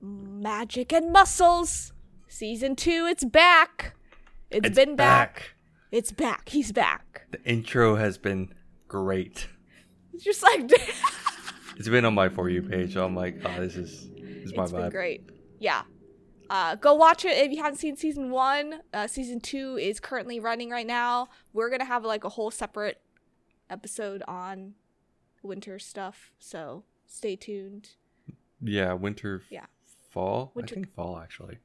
Magic 0.00 0.92
and 0.92 1.12
Muscles, 1.12 1.92
season 2.28 2.76
two. 2.76 3.06
It's 3.08 3.24
back. 3.24 3.94
it's 4.50 4.70
been 4.70 4.96
back. 4.96 5.54
It's 5.90 6.12
back. 6.12 6.48
He's 6.50 6.72
back. 6.72 7.26
The 7.30 7.42
intro 7.44 7.96
has 7.96 8.18
been 8.18 8.54
great. 8.86 9.48
It's 10.14 10.24
just 10.24 10.42
like 10.42 10.70
It's 11.76 11.88
been 11.88 12.04
on 12.04 12.14
my 12.14 12.28
for 12.28 12.48
you 12.48 12.62
page. 12.62 12.94
So 12.94 13.04
I'm 13.04 13.14
like, 13.14 13.40
oh, 13.44 13.60
this 13.60 13.76
is 13.76 14.08
this 14.10 14.50
is 14.50 14.54
my 14.56 14.64
it's 14.64 14.72
been 14.72 14.82
vibe. 14.82 14.90
great. 14.90 15.30
Yeah. 15.60 15.82
Uh, 16.50 16.74
go 16.76 16.94
watch 16.94 17.24
it 17.24 17.36
if 17.36 17.52
you 17.52 17.62
haven't 17.62 17.78
seen 17.78 17.96
season 17.96 18.30
one. 18.30 18.80
Uh, 18.92 19.06
season 19.06 19.40
two 19.40 19.76
is 19.78 20.00
currently 20.00 20.40
running 20.40 20.70
right 20.70 20.86
now. 20.86 21.28
We're 21.52 21.70
gonna 21.70 21.84
have 21.84 22.04
like 22.04 22.24
a 22.24 22.30
whole 22.30 22.50
separate 22.50 23.00
episode 23.70 24.22
on 24.26 24.74
winter 25.42 25.78
stuff, 25.78 26.32
so 26.38 26.84
stay 27.06 27.36
tuned. 27.36 27.90
Yeah, 28.60 28.94
winter. 28.94 29.42
Yeah. 29.50 29.66
Fall. 30.10 30.52
Winter- 30.54 30.74
I 30.74 30.76
think 30.76 30.94
fall 30.94 31.18
actually. 31.18 31.58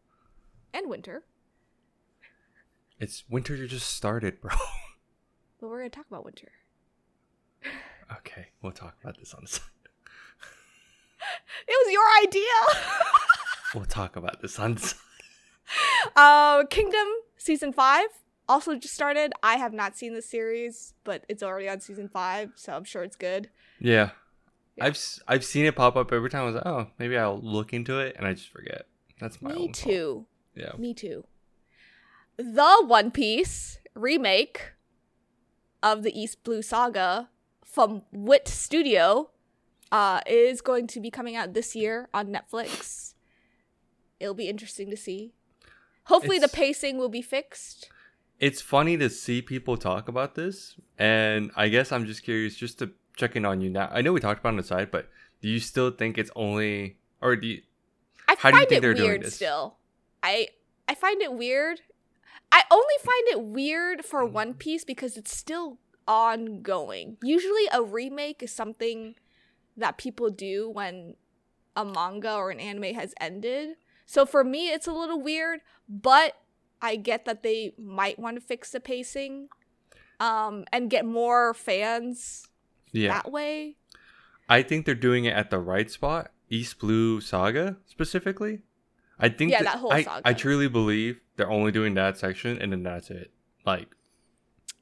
And 0.74 0.90
winter, 0.90 1.24
It's 3.00 3.24
winter 3.30 3.56
You 3.56 3.68
just 3.68 3.90
started, 3.96 4.42
bro. 4.42 4.56
but 5.60 5.70
we're 5.70 5.78
gonna 5.80 5.90
talk 5.90 6.08
about 6.08 6.26
winter. 6.26 6.52
okay, 8.18 8.48
we'll 8.62 8.72
talk 8.72 8.96
about 9.02 9.18
this 9.20 9.34
on 9.34 9.42
the 9.44 9.48
side. 9.48 9.62
It 11.68 11.72
was 11.86 11.94
your 11.94 12.04
idea. 12.24 12.84
We'll 13.76 13.86
talk 13.86 14.16
about 14.16 14.40
this 14.42 14.60
on 14.60 14.76
the 14.76 14.82
side. 14.82 15.00
uh, 16.16 16.64
Kingdom 16.70 17.08
season 17.38 17.74
five 17.74 18.06
also 18.48 18.76
just 18.76 18.94
started. 18.94 19.34
I 19.42 19.56
have 19.56 19.74
not 19.74 19.98
seen 19.98 20.14
the 20.14 20.22
series, 20.22 20.94
but 21.04 21.26
it's 21.28 21.42
already 21.42 21.68
on 21.68 21.80
season 21.80 22.08
five, 22.08 22.52
so 22.56 22.74
I'm 22.74 22.84
sure 22.84 23.02
it's 23.04 23.16
good. 23.16 23.50
Yeah. 23.80 24.12
Yeah. 24.76 24.86
I've 24.86 25.00
I've 25.28 25.46
seen 25.46 25.66
it 25.66 25.76
pop 25.76 25.96
up 25.96 26.12
every 26.12 26.30
time. 26.30 26.42
I 26.42 26.46
was 26.46 26.56
like, 26.56 26.66
oh, 26.66 26.88
maybe 26.98 27.18
I'll 27.18 27.40
look 27.40 27.74
into 27.74 28.00
it, 28.00 28.16
and 28.18 28.26
I 28.26 28.34
just 28.34 28.50
forget. 28.50 28.88
That's 29.20 29.42
my 29.42 29.52
Me 29.52 29.56
own 29.56 29.62
fault. 29.68 29.74
too. 29.76 30.26
Yeah. 30.56 30.72
Me 30.78 30.94
too. 30.94 31.26
The 32.38 32.84
One 32.86 33.12
Piece 33.12 33.80
remake 33.94 34.72
of 35.84 36.02
the 36.04 36.18
East 36.20 36.44
Blue 36.44 36.62
Saga 36.62 37.30
from 37.64 38.04
Wit 38.12 38.48
Studio 38.48 39.30
uh, 39.92 40.22
is 40.26 40.62
going 40.62 40.88
to 40.88 41.00
be 41.00 41.12
coming 41.12 41.36
out 41.36 41.54
this 41.54 41.76
year 41.76 42.10
on 42.14 42.28
Netflix. 42.34 43.14
It'll 44.20 44.34
be 44.34 44.48
interesting 44.50 44.90
to 44.90 44.98
see. 44.98 45.34
Hopefully, 46.06 46.38
It's- 46.38 46.52
the 46.52 46.56
pacing 46.58 46.98
will 46.98 47.10
be 47.10 47.22
fixed. 47.22 47.90
It's 48.40 48.62
funny 48.62 48.98
to 48.98 49.10
see 49.10 49.42
people 49.42 49.78
talk 49.78 50.08
about 50.10 50.36
this, 50.36 50.76
and 50.98 51.52
I 51.56 51.70
guess 51.70 51.92
I'm 51.92 52.06
just 52.06 52.24
curious, 52.24 52.56
just 52.56 52.80
to 52.80 52.92
check 53.16 53.36
in 53.36 53.46
on 53.46 53.62
you 53.62 53.70
now. 53.70 53.90
I 53.92 54.02
know 54.02 54.14
we 54.14 54.20
talked 54.20 54.40
about 54.40 54.50
it 54.50 54.54
on 54.54 54.58
the 54.58 54.64
side, 54.64 54.92
but 54.92 55.10
do 55.42 55.50
you 55.50 55.60
still 55.60 55.92
think 55.92 56.18
it's 56.18 56.32
only, 56.36 56.98
or 57.22 57.36
do 57.36 57.48
you? 57.48 57.62
I 58.28 58.36
How 58.40 58.52
do 58.52 58.58
you 58.58 58.66
think 58.66 58.78
it 58.80 58.82
they're 58.82 58.94
doing 58.94 59.22
this? 59.22 59.36
still. 59.36 59.76
I 60.22 60.48
I 60.88 60.96
find 60.96 61.22
it 61.22 61.34
weird. 61.34 61.82
I 62.52 62.64
only 62.72 62.96
find 63.04 63.28
it 63.30 63.42
weird 63.42 64.06
for 64.06 64.22
Mm. 64.24 64.32
One 64.32 64.54
Piece 64.54 64.84
because 64.86 65.18
it's 65.18 65.36
still 65.36 65.80
ongoing. 66.08 67.18
Usually 67.22 67.66
a 67.72 67.82
remake 67.82 68.44
is 68.44 68.52
something 68.54 69.16
that 69.76 69.98
people 69.98 70.30
do 70.30 70.70
when 70.70 71.16
a 71.76 71.84
manga 71.84 72.36
or 72.36 72.52
an 72.52 72.60
anime 72.60 72.94
has 72.96 73.14
ended. 73.20 73.76
So 74.06 74.26
for 74.26 74.44
me 74.44 74.70
it's 74.70 74.88
a 74.88 74.94
little 74.94 75.20
weird, 75.22 75.62
but 75.90 76.38
I 76.82 76.96
get 76.96 77.26
that 77.26 77.44
they 77.44 77.74
might 77.78 78.20
want 78.20 78.36
to 78.38 78.42
fix 78.42 78.72
the 78.72 78.80
pacing 78.80 79.48
um 80.20 80.66
and 80.72 80.90
get 80.92 81.06
more 81.06 81.54
fans 81.54 82.48
Yeah, 82.94 83.10
that 83.14 83.32
way. 83.32 83.76
I 84.48 84.62
think 84.64 84.86
they're 84.86 84.96
doing 84.96 85.26
it 85.26 85.34
at 85.34 85.50
the 85.50 85.60
right 85.60 85.90
spot. 85.92 86.32
East 86.50 86.80
Blue 86.80 87.20
Saga 87.20 87.78
specifically. 87.86 88.60
I 89.20 89.30
think 89.30 89.52
Yeah, 89.52 89.64
that 89.64 89.78
whole 89.78 89.92
I, 89.92 90.04
saga. 90.04 90.22
I 90.28 90.34
truly 90.34 90.68
believe 90.68 91.20
they're 91.36 91.50
only 91.50 91.72
doing 91.72 91.94
that 91.96 92.18
section, 92.18 92.62
and 92.62 92.72
then 92.72 92.84
that's 92.84 93.10
it. 93.10 93.32
Like, 93.66 93.88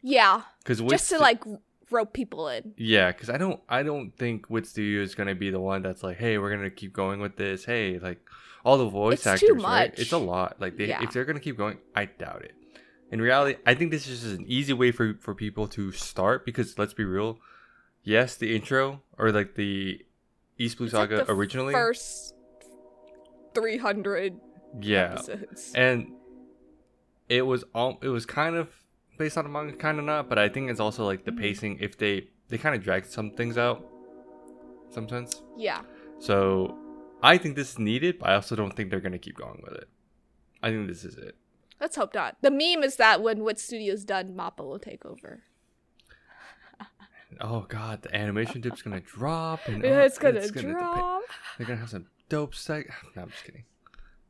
Yeah, 0.01 0.41
because 0.59 0.81
just 0.81 1.09
to 1.09 1.19
like 1.19 1.43
rope 1.89 2.13
people 2.13 2.49
in. 2.49 2.73
Yeah, 2.77 3.11
because 3.11 3.29
I 3.29 3.37
don't, 3.37 3.59
I 3.69 3.83
don't 3.83 4.11
think 4.17 4.49
Wit 4.49 4.65
Studio 4.65 5.01
is 5.01 5.15
gonna 5.15 5.35
be 5.35 5.49
the 5.51 5.59
one 5.59 5.81
that's 5.81 6.03
like, 6.03 6.17
hey, 6.17 6.37
we're 6.37 6.53
gonna 6.55 6.69
keep 6.69 6.93
going 6.93 7.19
with 7.19 7.37
this. 7.37 7.65
Hey, 7.65 7.99
like 7.99 8.19
all 8.65 8.77
the 8.77 8.89
voice 8.89 9.25
It's 9.25 9.41
too 9.41 9.47
actors, 9.47 9.63
right? 9.63 9.93
It's 9.97 10.11
a 10.11 10.17
lot. 10.17 10.59
Like, 10.59 10.77
they, 10.77 10.87
Yeah. 10.87 11.03
if 11.03 11.11
they're 11.13 11.25
gonna 11.25 11.39
keep 11.39 11.57
going, 11.57 11.77
I 11.95 12.05
doubt 12.05 12.43
it. 12.43 12.53
In 13.11 13.21
reality, 13.21 13.59
I 13.65 13.75
think 13.75 13.91
this 13.91 14.07
is 14.07 14.21
just 14.21 14.39
an 14.39 14.45
easy 14.47 14.73
way 14.73 14.91
for 14.91 15.15
for 15.19 15.35
people 15.35 15.67
to 15.69 15.91
start 15.91 16.45
because 16.45 16.79
let's 16.79 16.93
be 16.93 17.03
real. 17.05 17.39
Yes, 18.03 18.35
the 18.35 18.55
intro 18.55 19.01
or 19.17 19.31
like 19.31 19.55
the 19.55 20.03
East 20.57 20.77
Blue 20.77 20.85
It's 20.87 20.93
like 20.93 21.09
Saga 21.11 21.25
the 21.25 21.31
originally, 21.31 21.73
first 21.73 22.33
300 23.53 24.39
yeah, 24.81 25.13
episodes. 25.13 25.71
and 25.75 26.13
it 27.29 27.43
was 27.43 27.63
all 27.75 27.99
it 28.01 28.07
was 28.09 28.25
kind 28.25 28.55
of 28.55 28.69
based 29.17 29.37
on 29.37 29.45
a 29.45 29.49
manga, 29.49 29.73
kind 29.73 29.99
of 29.99 30.05
not. 30.05 30.29
But 30.29 30.39
I 30.39 30.49
think 30.49 30.69
it's 30.69 30.79
also 30.79 31.05
like 31.05 31.25
the 31.25 31.31
Mhm. 31.31 31.39
pacing. 31.39 31.77
If 31.79 31.97
they 31.97 32.29
they 32.49 32.57
kind 32.57 32.75
of 32.75 32.83
drag 32.83 33.05
some 33.05 33.31
things 33.31 33.57
out, 33.57 33.85
sometimes. 34.89 35.41
yeah. 35.57 35.81
So 36.19 36.77
I 37.23 37.37
think 37.37 37.55
this 37.55 37.71
is 37.73 37.79
needed, 37.79 38.19
but 38.19 38.29
I 38.29 38.35
also 38.35 38.55
don't 38.55 38.75
think 38.75 38.89
they're 38.89 38.99
gonna 38.99 39.19
keep 39.19 39.35
going 39.37 39.61
with 39.63 39.73
it. 39.73 39.87
I 40.61 40.69
think 40.69 40.87
this 40.87 41.03
is 41.03 41.15
it. 41.17 41.35
Let's 41.79 41.95
hope 41.95 42.13
not. 42.13 42.37
The 42.41 42.51
meme 42.51 42.83
is 42.83 42.97
that 42.97 43.21
when 43.21 43.43
Wit 43.43 43.59
Studio's 43.59 44.03
done, 44.05 44.35
Mappa 44.35 44.59
will 44.63 44.79
take 44.79 45.03
over. 45.05 45.43
Oh 47.39 47.65
god, 47.69 48.01
the 48.01 48.13
animation 48.15 48.61
dip's 48.61 48.81
gonna 48.81 48.99
drop, 48.99 49.61
and 49.67 49.83
Yeah, 49.83 49.91
oh, 49.91 49.99
it's 50.01 50.17
gonna 50.17 50.47
drop. 50.47 51.21
they're 51.57 51.65
gonna 51.67 51.79
have 51.79 51.89
some 51.89 52.07
dope 52.29 52.53
sec. 52.55 52.87
No, 53.15 53.23
I'm 53.23 53.29
just 53.29 53.43
kidding. 53.43 53.63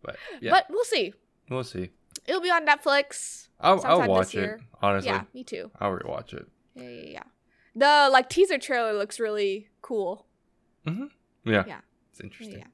But 0.04 0.18
yeah, 0.40 0.52
But 0.52 0.66
we'll 0.70 0.84
see. 0.84 1.14
we'll 1.50 1.64
see. 1.64 1.90
It'll 2.28 2.42
be 2.42 2.52
on 2.52 2.66
Netflix. 2.66 3.48
I'll, 3.60 3.84
I'll 3.86 4.08
watch 4.08 4.36
it. 4.36 4.60
Honestly, 4.82 5.10
Yeah, 5.12 5.24
me 5.34 5.44
too. 5.44 5.72
I'll 5.80 5.92
rewatch 5.92 6.34
it. 6.34 6.48
Yeah, 6.76 6.90
yeah, 6.90 7.10
yeah. 7.12 7.24
The 7.76 8.10
like 8.12 8.30
teaser 8.30 8.58
trailer 8.58 8.94
looks 8.94 9.20
really 9.20 9.70
cool. 9.82 10.26
Mm-hmm. 10.86 11.06
Yeah, 11.52 11.64
Yeah. 11.68 11.80
it's 12.12 12.20
interesting. 12.22 12.60
yeah. 12.60 12.66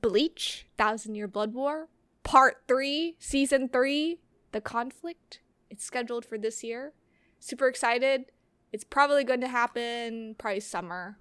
Bleach, 0.00 0.66
Thousand 0.76 1.14
Year 1.14 1.28
Blood 1.28 1.54
War, 1.54 1.88
Part 2.22 2.62
3, 2.68 3.16
Season 3.18 3.68
3, 3.68 4.18
The 4.52 4.60
Conflict. 4.60 5.40
It's 5.70 5.84
scheduled 5.84 6.24
for 6.24 6.36
this 6.38 6.62
year. 6.62 6.92
Super 7.38 7.68
excited. 7.68 8.26
It's 8.74 8.82
probably 8.96 9.22
going 9.30 9.40
to 9.46 9.48
happen 9.60 10.34
probably 10.36 10.60
summer. 10.60 11.16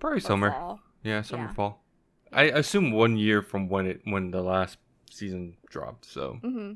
Probably 0.00 0.20
summer. 0.20 0.50
fall. 0.50 0.80
Yeah, 1.02 1.20
summer, 1.22 1.48
Yeah. 1.48 1.52
fall. 1.58 1.72
I 2.32 2.44
assume 2.44 2.90
one 2.92 3.16
year 3.26 3.42
from 3.42 3.68
when 3.68 3.84
it 3.86 4.00
when 4.04 4.30
the 4.32 4.42
last 4.42 4.78
season 5.10 5.56
dropped. 5.68 6.04
So 6.06 6.38
Mm-hmm. 6.42 6.72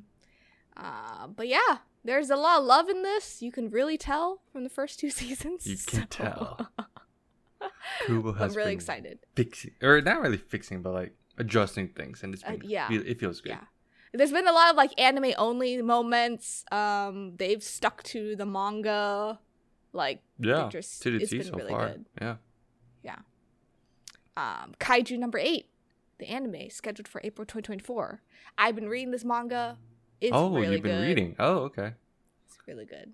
Uh, 0.77 1.27
but 1.39 1.49
yeah, 1.49 1.73
there's 2.05 2.31
a 2.31 2.37
lot 2.37 2.61
of 2.61 2.65
love 2.75 2.89
in 2.89 3.03
this. 3.03 3.43
You 3.43 3.51
can 3.51 3.71
really 3.71 3.99
tell 3.99 4.27
from 4.53 4.63
the 4.65 4.71
first 4.71 5.01
two 5.01 5.11
seasons. 5.21 5.67
you 5.67 5.77
can 5.77 6.01
so- 6.01 6.07
tell. 6.25 6.47
Kubo 8.07 8.33
has 8.35 8.53
I'm 8.53 8.57
really 8.57 8.71
been 8.71 8.79
excited. 8.79 9.19
fixing, 9.35 9.73
or 9.83 10.01
not 10.01 10.21
really 10.21 10.37
fixing, 10.37 10.83
but 10.83 10.93
like 10.93 11.13
adjusting 11.39 11.89
things, 11.89 12.23
and 12.23 12.35
it's 12.35 12.45
Uh, 12.45 12.51
been, 12.53 12.69
yeah. 12.71 12.87
it 12.93 13.19
feels 13.19 13.41
good. 13.41 13.51
Yeah. 13.57 13.65
There's 14.13 14.31
been 14.33 14.47
a 14.47 14.53
lot 14.53 14.71
of 14.71 14.77
like 14.77 14.93
anime 15.01 15.33
only 15.37 15.83
moments. 15.83 16.65
Um, 16.71 17.35
they've 17.37 17.63
stuck 17.63 18.03
to 18.15 18.37
the 18.37 18.47
manga. 18.47 19.39
Like 19.93 20.21
Yeah, 20.39 20.69
to 20.71 20.81
the 21.11 21.17
it's 21.17 21.31
been 21.31 21.45
so 21.45 21.53
really 21.53 21.71
far. 21.71 21.89
good. 21.89 22.05
Yeah, 22.21 22.37
yeah. 23.03 23.17
um, 24.37 24.75
Kaiju 24.79 25.19
number 25.19 25.39
eight, 25.39 25.71
the 26.19 26.27
anime 26.29 26.71
scheduled 26.71 27.09
for 27.09 27.21
April 27.25 27.47
2024. 27.47 28.21
I've 28.57 28.75
been 28.75 28.89
reading 28.89 29.11
this 29.11 29.25
manga. 29.25 29.79
It's 30.21 30.33
oh, 30.35 30.51
really 30.55 30.75
you've 30.75 30.83
been 30.83 30.99
good. 31.01 31.07
reading. 31.07 31.37
Oh, 31.39 31.59
okay. 31.61 31.93
It's 32.47 32.59
really 32.67 32.85
good. 32.85 33.13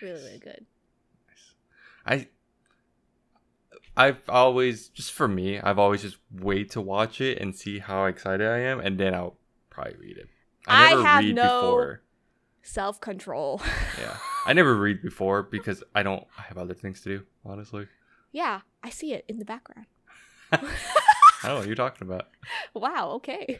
Really, 0.00 0.22
really 0.22 0.38
good. 0.38 0.64
I 2.06 2.28
I've 3.96 4.20
always 4.28 4.88
just 4.88 5.12
for 5.12 5.26
me, 5.28 5.58
I've 5.60 5.78
always 5.78 6.02
just 6.02 6.18
wait 6.30 6.70
to 6.70 6.80
watch 6.80 7.20
it 7.20 7.38
and 7.38 7.54
see 7.54 7.80
how 7.80 8.04
excited 8.04 8.46
I 8.46 8.58
am, 8.60 8.78
and 8.80 8.96
then 8.98 9.12
I'll 9.12 9.36
probably 9.70 9.96
read 9.98 10.16
it. 10.18 10.28
I 10.66 10.90
never 10.90 11.02
have 11.02 11.24
read 11.24 11.34
no- 11.34 11.42
before. 11.60 12.02
Self 12.68 13.00
control. 13.00 13.62
Yeah, 13.98 14.16
I 14.46 14.52
never 14.52 14.76
read 14.76 15.00
before 15.02 15.42
because 15.42 15.82
I 15.94 16.02
don't. 16.02 16.24
I 16.38 16.42
have 16.42 16.58
other 16.58 16.74
things 16.74 17.00
to 17.00 17.08
do. 17.18 17.24
Honestly, 17.44 17.86
yeah, 18.30 18.60
I 18.82 18.90
see 18.90 19.12
it 19.14 19.24
in 19.26 19.38
the 19.38 19.44
background. 19.46 19.86
I 20.52 20.58
don't 20.58 21.52
know 21.52 21.56
what 21.58 21.66
you're 21.66 21.74
talking 21.76 22.06
about. 22.06 22.28
Wow, 22.74 23.12
okay. 23.16 23.58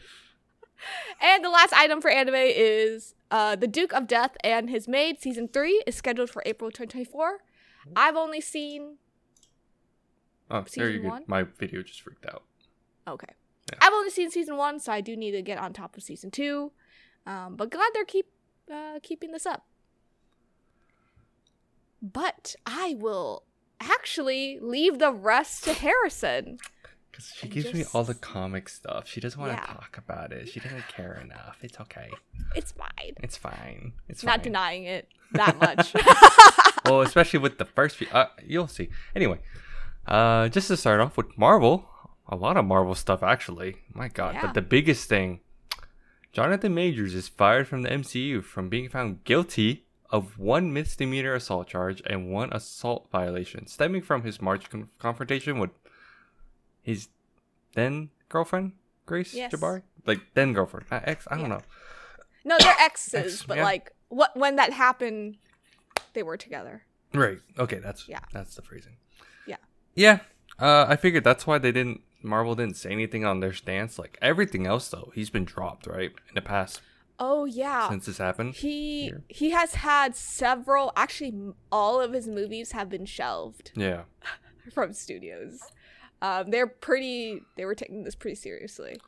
And 1.21 1.43
the 1.43 1.49
last 1.49 1.73
item 1.73 1.99
for 2.01 2.09
anime 2.09 2.35
is 2.35 3.15
uh, 3.31 3.55
The 3.55 3.67
Duke 3.67 3.93
of 3.93 4.07
Death 4.07 4.37
and 4.43 4.69
His 4.69 4.87
Maid 4.87 5.19
season 5.19 5.47
3 5.49 5.83
is 5.85 5.95
scheduled 5.95 6.29
for 6.29 6.41
April 6.45 6.69
2024. 6.71 7.39
I've 7.95 8.15
only 8.15 8.39
seen 8.41 8.97
Oh, 10.51 10.63
there 10.75 10.89
you 10.89 11.01
go. 11.01 11.19
My 11.27 11.43
video 11.43 11.81
just 11.81 12.01
freaked 12.01 12.25
out. 12.27 12.43
okay. 13.07 13.33
Yeah. 13.71 13.79
I've 13.81 13.93
only 13.93 14.09
seen 14.11 14.31
season 14.31 14.55
1, 14.55 14.79
so 14.79 14.91
I 14.91 15.01
do 15.01 15.15
need 15.17 15.31
to 15.31 15.41
get 15.41 15.57
on 15.57 15.73
top 15.73 15.97
of 15.97 16.03
season 16.03 16.31
2. 16.31 16.71
Um, 17.27 17.55
but 17.55 17.69
glad 17.71 17.89
they're 17.93 18.05
keep 18.05 18.27
uh, 18.69 18.99
keeping 19.03 19.31
this 19.31 19.45
up. 19.45 19.65
But 22.01 22.55
I 22.65 22.95
will 22.97 23.43
actually 23.79 24.59
leave 24.61 24.99
the 24.99 25.11
rest 25.11 25.63
to 25.65 25.73
Harrison. 25.73 26.57
Because 27.11 27.33
she 27.35 27.47
gives 27.47 27.73
me 27.73 27.83
all 27.93 28.03
the 28.03 28.13
comic 28.13 28.69
stuff. 28.69 29.07
She 29.07 29.19
doesn't 29.19 29.39
want 29.39 29.51
to 29.53 29.57
Yeah. 29.61 29.73
talk 29.73 29.97
about 29.97 30.31
it. 30.31 30.47
She 30.47 30.59
doesn't 30.59 30.87
care 30.87 31.19
enough. 31.21 31.57
It's 31.61 31.79
okay. 31.81 32.09
It's 32.55 32.71
fine. 32.71 33.15
It's 33.21 33.35
fine. 33.35 33.93
It's 34.07 34.23
Not 34.23 34.35
fine. 34.37 34.43
denying 34.43 34.83
it 34.85 35.09
that 35.33 35.59
much. 35.59 35.93
well, 36.85 37.01
especially 37.01 37.39
with 37.39 37.57
the 37.57 37.65
first 37.65 37.97
few. 37.97 38.07
Uh, 38.11 38.27
you'll 38.45 38.67
see. 38.67 38.89
Anyway, 39.15 39.39
uh, 40.07 40.47
just 40.49 40.67
to 40.69 40.77
start 40.77 41.01
off 41.01 41.17
with 41.17 41.37
Marvel, 41.37 41.89
a 42.27 42.35
lot 42.35 42.55
of 42.55 42.63
Marvel 42.65 42.95
stuff 42.95 43.23
actually. 43.23 43.75
My 43.93 44.07
God, 44.07 44.35
Yeah. 44.35 44.41
but 44.43 44.53
the 44.53 44.61
biggest 44.61 45.09
thing, 45.09 45.41
Jonathan 46.31 46.73
Majors 46.75 47.13
is 47.15 47.27
fired 47.27 47.67
from 47.67 47.81
the 47.81 47.89
MCU 47.89 48.43
from 48.43 48.69
being 48.69 48.87
found 48.89 49.23
guilty 49.23 49.85
of 50.11 50.37
one 50.39 50.71
misdemeanor 50.73 51.33
assault 51.35 51.67
charge 51.67 52.01
and 52.05 52.31
one 52.31 52.51
assault 52.53 53.07
violation 53.11 53.67
stemming 53.67 54.01
from 54.01 54.23
his 54.23 54.41
March 54.41 54.69
con- 54.69 54.89
confrontation 54.99 55.59
with 55.59 55.69
his 56.81 57.09
then 57.73 58.09
girlfriend 58.29 58.73
Grace 59.05 59.33
Yes. 59.33 59.51
Jabbari, 59.53 59.81
like 60.05 60.19
then 60.35 60.53
girlfriend, 60.53 60.85
uh, 60.91 60.99
ex. 61.03 61.27
I 61.31 61.37
don't 61.37 61.49
know. 61.49 61.61
no, 62.45 62.57
they're 62.59 62.75
exes, 62.79 63.13
Ex, 63.13 63.43
but 63.43 63.57
yeah. 63.57 63.63
like 63.63 63.91
what 64.09 64.35
when 64.37 64.55
that 64.57 64.71
happened, 64.73 65.37
they 66.13 66.21
were 66.23 66.37
together. 66.37 66.83
Right. 67.13 67.39
Okay. 67.57 67.79
That's 67.79 68.07
Yeah. 68.07 68.19
That's 68.31 68.55
the 68.55 68.61
phrasing. 68.61 68.97
Yeah. 69.47 69.55
Yeah. 69.95 70.19
Uh, 70.59 70.85
I 70.87 70.95
figured 70.95 71.23
that's 71.23 71.47
why 71.47 71.57
they 71.57 71.71
didn't. 71.71 72.01
Marvel 72.21 72.55
didn't 72.55 72.77
say 72.77 72.91
anything 72.91 73.23
on 73.25 73.39
their 73.39 73.53
stance. 73.53 73.97
Like 73.99 74.17
everything 74.21 74.65
else, 74.67 74.89
though, 74.89 75.11
he's 75.15 75.29
been 75.29 75.45
dropped 75.45 75.87
right 75.87 76.11
in 76.11 76.35
the 76.35 76.41
past 76.41 76.81
Oh 77.19 77.45
yeah. 77.45 77.89
since 77.89 78.05
this 78.05 78.17
happened. 78.17 78.55
He 78.55 79.05
here. 79.05 79.23
he 79.27 79.49
has 79.51 79.75
had 79.75 80.15
several. 80.15 80.91
Actually, 80.95 81.53
all 81.71 81.99
of 82.01 82.13
his 82.13 82.27
movies 82.27 82.71
have 82.73 82.89
been 82.89 83.05
shelved 83.05 83.71
Yeah. 83.75 84.03
from 84.73 84.93
studios. 84.93 85.61
Um, 86.21 86.51
they're 86.51 86.67
pretty. 86.67 87.41
They 87.57 87.65
were 87.65 87.75
taking 87.75 88.03
this 88.03 88.15
pretty 88.15 88.35
seriously. 88.35 88.99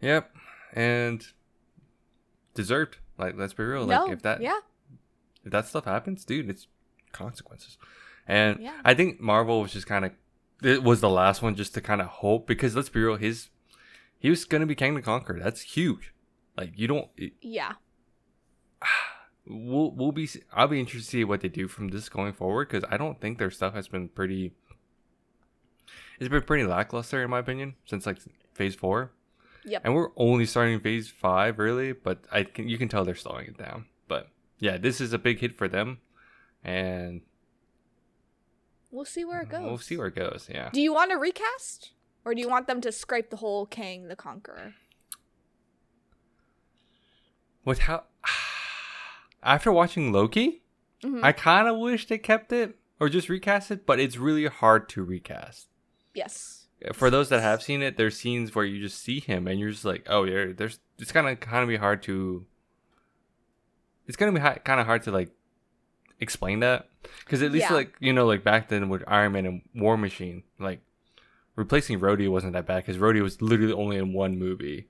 Yep. 0.00 0.30
And 0.72 1.26
deserved. 2.54 2.98
Like, 3.18 3.34
let's 3.36 3.52
be 3.54 3.64
real. 3.64 3.86
no, 3.86 4.04
Like, 4.04 4.12
if 4.12 4.22
that 4.22 4.40
yeah, 4.42 4.58
if 5.44 5.52
that 5.52 5.66
stuff 5.66 5.84
happens, 5.84 6.24
dude, 6.24 6.48
it's 6.50 6.66
consequences. 7.12 7.78
And 8.28 8.60
Yeah. 8.60 8.78
I 8.84 8.94
think 8.94 9.20
Marvel 9.20 9.62
was 9.62 9.72
just 9.72 9.86
kind 9.86 10.04
of 10.04 10.12
it 10.62 10.82
was 10.82 11.00
the 11.00 11.10
last 11.10 11.42
one 11.42 11.54
just 11.54 11.74
to 11.74 11.80
kind 11.80 12.00
of 12.00 12.06
hope 12.06 12.46
because 12.46 12.74
let's 12.74 12.88
be 12.88 13.00
real, 13.00 13.16
his 13.16 13.50
he 14.18 14.30
was 14.30 14.44
gonna 14.44 14.66
be 14.66 14.74
Kang 14.74 14.94
the 14.94 15.02
Conqueror. 15.02 15.38
That's 15.38 15.60
huge. 15.60 16.14
Like 16.56 16.72
you 16.76 16.86
don't. 16.88 17.08
It, 17.16 17.34
yeah, 17.40 17.74
we'll 19.46 19.90
we'll 19.90 20.12
be 20.12 20.28
I'll 20.52 20.68
be 20.68 20.80
interested 20.80 21.10
to 21.10 21.10
see 21.10 21.24
what 21.24 21.40
they 21.42 21.48
do 21.48 21.68
from 21.68 21.88
this 21.88 22.08
going 22.08 22.32
forward 22.32 22.68
because 22.68 22.84
I 22.90 22.96
don't 22.96 23.20
think 23.20 23.38
their 23.38 23.50
stuff 23.50 23.74
has 23.74 23.88
been 23.88 24.08
pretty. 24.08 24.52
It's 26.18 26.30
been 26.30 26.42
pretty 26.42 26.64
lackluster 26.64 27.22
in 27.22 27.30
my 27.30 27.40
opinion 27.40 27.74
since 27.84 28.06
like 28.06 28.18
phase 28.54 28.74
four, 28.74 29.12
yep. 29.64 29.82
and 29.84 29.94
we're 29.94 30.08
only 30.16 30.46
starting 30.46 30.80
phase 30.80 31.10
five 31.10 31.58
really. 31.58 31.92
But 31.92 32.24
I 32.32 32.44
can 32.44 32.68
you 32.68 32.78
can 32.78 32.88
tell 32.88 33.04
they're 33.04 33.14
slowing 33.14 33.48
it 33.48 33.58
down. 33.58 33.84
But 34.08 34.28
yeah, 34.58 34.78
this 34.78 35.00
is 35.00 35.12
a 35.12 35.18
big 35.18 35.40
hit 35.40 35.58
for 35.58 35.68
them, 35.68 35.98
and 36.64 37.20
We'll 38.96 39.04
see 39.04 39.26
where 39.26 39.42
it 39.42 39.50
goes. 39.50 39.60
we'll 39.62 39.76
see 39.78 39.96
where 39.98 40.06
it 40.06 40.14
goes. 40.14 40.48
Yeah, 40.50 40.70
Do 40.72 40.80
you 40.80 40.94
want 40.94 41.10
to 41.10 41.18
recast, 41.18 41.90
or 42.24 42.34
do 42.34 42.40
you 42.40 42.48
want 42.48 42.66
them 42.66 42.80
to 42.80 42.90
scrape 42.90 43.28
the 43.28 43.36
whole 43.36 43.66
Kang 43.66 44.08
the 44.08 44.16
Conqueror? 44.16 44.72
with 47.64 47.80
how 47.80 48.04
after 49.42 49.70
watching 49.72 50.12
Loki, 50.12 50.62
Mhm. 51.02 51.22
I 51.22 51.32
kind 51.32 51.68
of 51.68 51.76
wish 51.78 52.06
they 52.06 52.16
kept 52.18 52.52
it 52.52 52.78
or 52.98 53.08
just 53.08 53.28
recast 53.28 53.70
it, 53.70 53.84
but 53.84 54.00
it's 54.00 54.16
really 54.16 54.46
hard 54.46 54.88
to 54.90 55.02
recast. 55.02 55.68
yes. 56.14 56.62
for 56.92 57.10
those 57.10 57.28
that 57.30 57.42
have 57.42 57.62
seen 57.62 57.82
it, 57.82 57.96
there's 57.96 58.16
scenes 58.18 58.54
where 58.54 58.64
you 58.64 58.80
just 58.80 59.02
see 59.02 59.18
him 59.18 59.46
and 59.48 59.58
you're 59.58 59.70
just 59.70 59.84
like, 59.84 60.06
oh, 60.08 60.24
yeah, 60.24 60.52
there's 60.56 60.78
it's 60.98 61.10
kind 61.12 61.26
of 61.28 61.40
kind 61.40 61.62
of 61.62 61.68
be 61.68 61.76
hard 61.76 62.02
to. 62.04 62.46
It's 64.06 64.16
gonna 64.16 64.32
be 64.32 64.38
kind 64.40 64.78
of 64.80 64.86
hard 64.86 65.02
to 65.04 65.10
like 65.10 65.30
explain 66.20 66.60
that 66.60 66.88
because 67.24 67.42
at 67.42 67.52
least 67.52 67.70
Yeah. 67.70 67.74
like 67.74 67.94
you 68.00 68.12
know 68.12 68.26
like 68.26 68.42
back 68.44 68.68
then 68.68 68.88
with 68.88 69.02
Iron 69.06 69.32
Man 69.32 69.46
and 69.46 69.62
War 69.74 69.96
Machine, 69.96 70.42
like 70.58 70.80
replacing 71.56 72.00
Rhodey 72.00 72.28
wasn't 72.30 72.52
that 72.54 72.66
bad 72.66 72.84
because 72.84 72.98
Rhodey 72.98 73.22
was 73.22 73.40
literally 73.42 73.72
only 73.72 73.96
in 73.96 74.12
one 74.12 74.38
movie. 74.38 74.88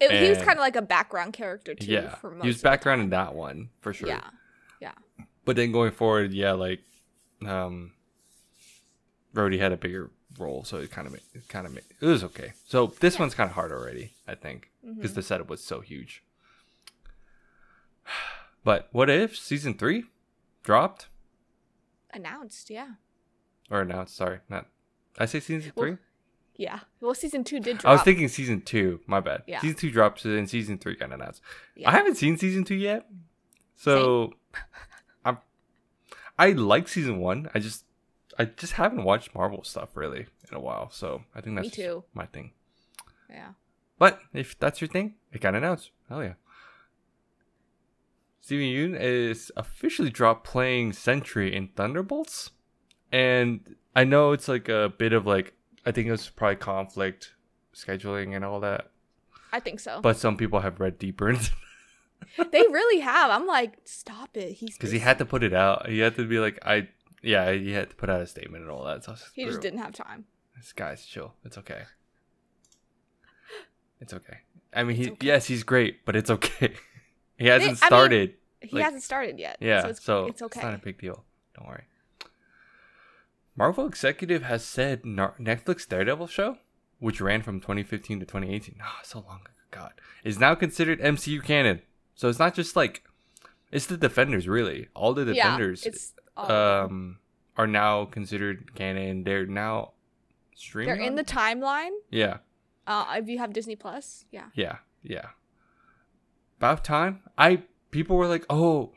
It, 0.00 0.10
he 0.12 0.28
was 0.30 0.38
kind 0.38 0.52
of 0.58 0.60
like 0.60 0.76
a 0.76 0.82
background 0.82 1.34
character 1.34 1.74
too. 1.74 1.92
yeah, 1.92 2.14
for 2.16 2.30
most 2.30 2.42
he 2.42 2.48
was 2.48 2.62
background 2.62 3.02
in 3.02 3.10
that 3.10 3.34
one 3.34 3.68
for 3.80 3.92
sure. 3.92 4.08
Yeah, 4.08 4.30
yeah. 4.80 4.92
but 5.44 5.56
then 5.56 5.72
going 5.72 5.92
forward, 5.92 6.32
yeah, 6.32 6.52
like 6.52 6.80
um, 7.46 7.92
Rhodey 9.34 9.58
had 9.58 9.72
a 9.72 9.76
bigger 9.76 10.10
role, 10.38 10.64
so 10.64 10.78
it 10.78 10.90
kind 10.90 11.06
of 11.06 11.14
it 11.14 11.22
kind 11.48 11.66
of 11.66 11.76
it 11.76 11.84
was 12.00 12.24
okay. 12.24 12.54
So 12.66 12.94
this 13.00 13.14
Yeah. 13.14 13.20
one's 13.20 13.34
kind 13.34 13.50
of 13.50 13.54
hard 13.54 13.72
already, 13.72 14.14
I 14.26 14.34
think, 14.36 14.70
because 14.96 15.12
Mhm. 15.12 15.16
the 15.16 15.22
setup 15.22 15.48
was 15.50 15.62
so 15.62 15.80
huge. 15.80 16.22
But 18.62 18.88
what 18.92 19.08
if 19.08 19.36
season 19.38 19.74
three 19.74 20.04
dropped 20.62 21.08
announced. 22.12 22.70
Yeah, 22.70 22.92
or 23.70 23.80
announced? 23.82 24.16
Sorry, 24.16 24.40
not. 24.48 24.66
I 25.18 25.26
say 25.26 25.40
season 25.40 25.72
Well, 25.74 25.84
three. 25.86 25.96
yeah. 26.56 26.80
Well, 27.00 27.14
season 27.14 27.44
two 27.44 27.60
did 27.60 27.78
drop. 27.78 27.90
I 27.90 27.92
was 27.94 28.02
thinking 28.02 28.28
season 28.28 28.60
two. 28.62 29.00
My 29.06 29.20
bad. 29.20 29.42
Yeah. 29.46 29.60
Season 29.60 29.76
two 29.76 29.90
dropped, 29.90 30.24
and 30.24 30.48
season 30.48 30.78
three 30.78 30.96
got 30.96 31.12
announced. 31.12 31.42
Yeah. 31.76 31.88
I 31.88 31.92
haven't 31.92 32.16
seen 32.16 32.36
season 32.36 32.64
two 32.64 32.74
yet, 32.76 33.08
so 33.76 34.32
I'm. 35.24 35.38
I 36.38 36.52
like 36.52 36.88
season 36.88 37.18
one. 37.20 37.50
I 37.54 37.58
just, 37.58 37.84
I 38.38 38.46
just 38.46 38.74
haven't 38.74 39.04
watched 39.04 39.34
Marvel 39.34 39.62
stuff 39.64 39.90
really 39.94 40.26
in 40.50 40.56
a 40.56 40.60
while. 40.60 40.90
So 40.90 41.22
I 41.34 41.40
think 41.40 41.56
that's 41.56 41.66
Me 41.66 41.70
too. 41.84 42.04
my 42.14 42.26
thing. 42.26 42.52
Yeah. 43.28 43.50
But 43.98 44.20
if 44.32 44.58
that's 44.58 44.80
your 44.80 44.88
thing, 44.88 45.16
it 45.32 45.40
got 45.42 45.54
announced. 45.54 45.90
Hell 46.08 46.22
yeah. 46.24 46.34
Steven 48.50 48.66
Yeun 48.66 49.00
is 49.00 49.52
officially 49.56 50.10
dropped 50.10 50.42
playing 50.42 50.92
Sentry 50.92 51.54
in 51.54 51.68
Thunderbolts. 51.68 52.50
And 53.12 53.76
I 53.94 54.02
know 54.02 54.32
it's 54.32 54.48
like 54.48 54.68
a 54.68 54.92
bit 54.98 55.12
of 55.12 55.24
like, 55.24 55.54
I 55.86 55.92
think 55.92 56.08
it 56.08 56.10
was 56.10 56.28
probably 56.28 56.56
conflict 56.56 57.34
scheduling 57.72 58.34
and 58.34 58.44
all 58.44 58.58
that. 58.58 58.90
I 59.52 59.60
think 59.60 59.78
so. 59.78 60.00
But 60.02 60.16
some 60.16 60.36
people 60.36 60.58
have 60.58 60.80
read 60.80 60.98
deeper 60.98 61.30
into 61.30 61.52
they 62.50 62.62
really 62.62 62.98
have. 62.98 63.30
I'm 63.30 63.46
like, 63.46 63.78
stop 63.84 64.36
it. 64.36 64.54
He's 64.54 64.76
because 64.76 64.90
he 64.90 64.98
had 64.98 65.18
to 65.18 65.24
put 65.24 65.44
it 65.44 65.54
out. 65.54 65.88
He 65.88 66.00
had 66.00 66.16
to 66.16 66.26
be 66.26 66.40
like, 66.40 66.58
I, 66.66 66.88
yeah, 67.22 67.52
he 67.52 67.70
had 67.70 67.90
to 67.90 67.94
put 67.94 68.10
out 68.10 68.20
a 68.20 68.26
statement 68.26 68.64
and 68.64 68.72
all 68.72 68.82
that. 68.82 69.04
So 69.04 69.14
He 69.32 69.44
just 69.44 69.60
didn't 69.60 69.78
have 69.78 69.92
time. 69.92 70.24
This 70.56 70.72
guy's 70.72 71.06
chill. 71.06 71.34
It's 71.44 71.56
okay. 71.56 71.82
It's 74.00 74.12
okay. 74.12 74.38
I 74.74 74.82
mean, 74.82 74.96
he 74.96 75.12
okay. 75.12 75.24
yes, 75.24 75.46
he's 75.46 75.62
great, 75.62 76.04
but 76.04 76.16
it's 76.16 76.30
okay. 76.30 76.74
he 77.38 77.46
hasn't 77.46 77.62
I 77.62 77.66
mean, 77.68 77.76
started. 77.76 78.34
He 78.60 78.76
Like- 78.76 78.84
hasn't 78.84 79.02
started 79.02 79.38
yet. 79.38 79.56
Yeah, 79.60 79.82
So 79.82 79.88
it's, 79.88 80.02
so 80.04 80.26
it's 80.26 80.42
okay. 80.42 80.60
not 80.62 80.74
a 80.74 80.78
big 80.78 80.98
deal. 80.98 81.24
Don't 81.56 81.66
worry. 81.68 81.84
Marvel 83.56 83.86
executive 83.86 84.42
has 84.42 84.64
said 84.64 85.04
Nar- 85.04 85.34
Netflix 85.38 85.86
Daredevil 85.88 86.28
show, 86.28 86.58
which 86.98 87.20
ran 87.20 87.42
from 87.42 87.60
2015 87.60 88.20
to 88.20 88.26
2018, 88.26 88.76
ah, 88.82 89.00
so 89.02 89.20
long 89.20 89.40
ago, 89.40 89.50
God, 89.70 89.92
is 90.24 90.38
now 90.38 90.54
considered 90.54 91.00
MCU 91.00 91.42
canon. 91.42 91.82
So 92.14 92.28
it's 92.28 92.38
not 92.38 92.54
just 92.54 92.76
like 92.76 93.02
it's 93.72 93.86
the 93.86 93.96
Defenders, 93.96 94.48
really. 94.48 94.88
All 94.94 95.14
the 95.14 95.24
yeah, 95.32 95.44
Defenders 95.44 95.86
it's 95.86 96.12
them. 96.36 96.50
um 96.50 97.18
are 97.56 97.66
now 97.66 98.04
considered 98.06 98.74
canon. 98.74 99.24
They're 99.24 99.46
now 99.46 99.92
streaming. 100.54 100.94
they're 100.96 101.04
in 101.06 101.14
the 101.16 101.24
timeline. 101.24 101.90
yeah, 102.10 102.38
Uh, 102.86 103.14
if 103.18 103.28
you 103.28 103.38
have 103.38 103.52
Disney 103.52 103.76
Plus, 103.76 104.24
yeah. 104.30 104.46
yeah, 104.54 104.78
yeah. 105.02 105.30
About 106.58 106.84
time. 106.84 107.22
I 107.38 107.62
people 107.90 108.16
were 108.16 108.26
like, 108.26 108.44
"Oh, 108.50 108.92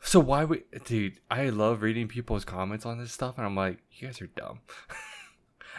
so 0.00 0.20
why 0.20 0.44
would 0.44 0.62
dude?" 0.84 1.20
I 1.30 1.48
love 1.50 1.82
reading 1.82 2.08
people's 2.08 2.44
comments 2.44 2.86
on 2.86 2.98
this 2.98 3.12
stuff, 3.12 3.36
and 3.36 3.46
I'm 3.46 3.56
like, 3.56 3.78
"You 3.92 4.08
guys 4.08 4.20
are 4.20 4.26
dumb." 4.28 4.60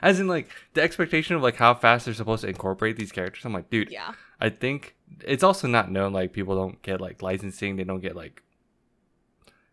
As 0.02 0.20
in, 0.20 0.28
like 0.28 0.50
the 0.76 0.82
expectation 0.84 1.36
of 1.36 1.42
like 1.42 1.56
how 1.56 1.74
fast 1.74 2.06
they're 2.06 2.14
supposed 2.14 2.44
to 2.44 2.48
incorporate 2.48 2.98
these 2.98 3.12
characters. 3.12 3.44
I'm 3.46 3.54
like, 3.54 3.70
dude, 3.72 3.90
Yeah. 3.90 4.14
I 4.40 4.50
think 4.50 4.96
it's 5.22 5.44
also 5.44 5.68
not 5.68 5.92
known. 5.92 6.14
Like 6.14 6.34
people 6.34 6.56
don't 6.56 6.80
get 6.84 7.02
like 7.02 7.24
licensing. 7.24 7.76
They 7.78 7.84
don't 7.84 8.02
get 8.02 8.16
like 8.16 8.44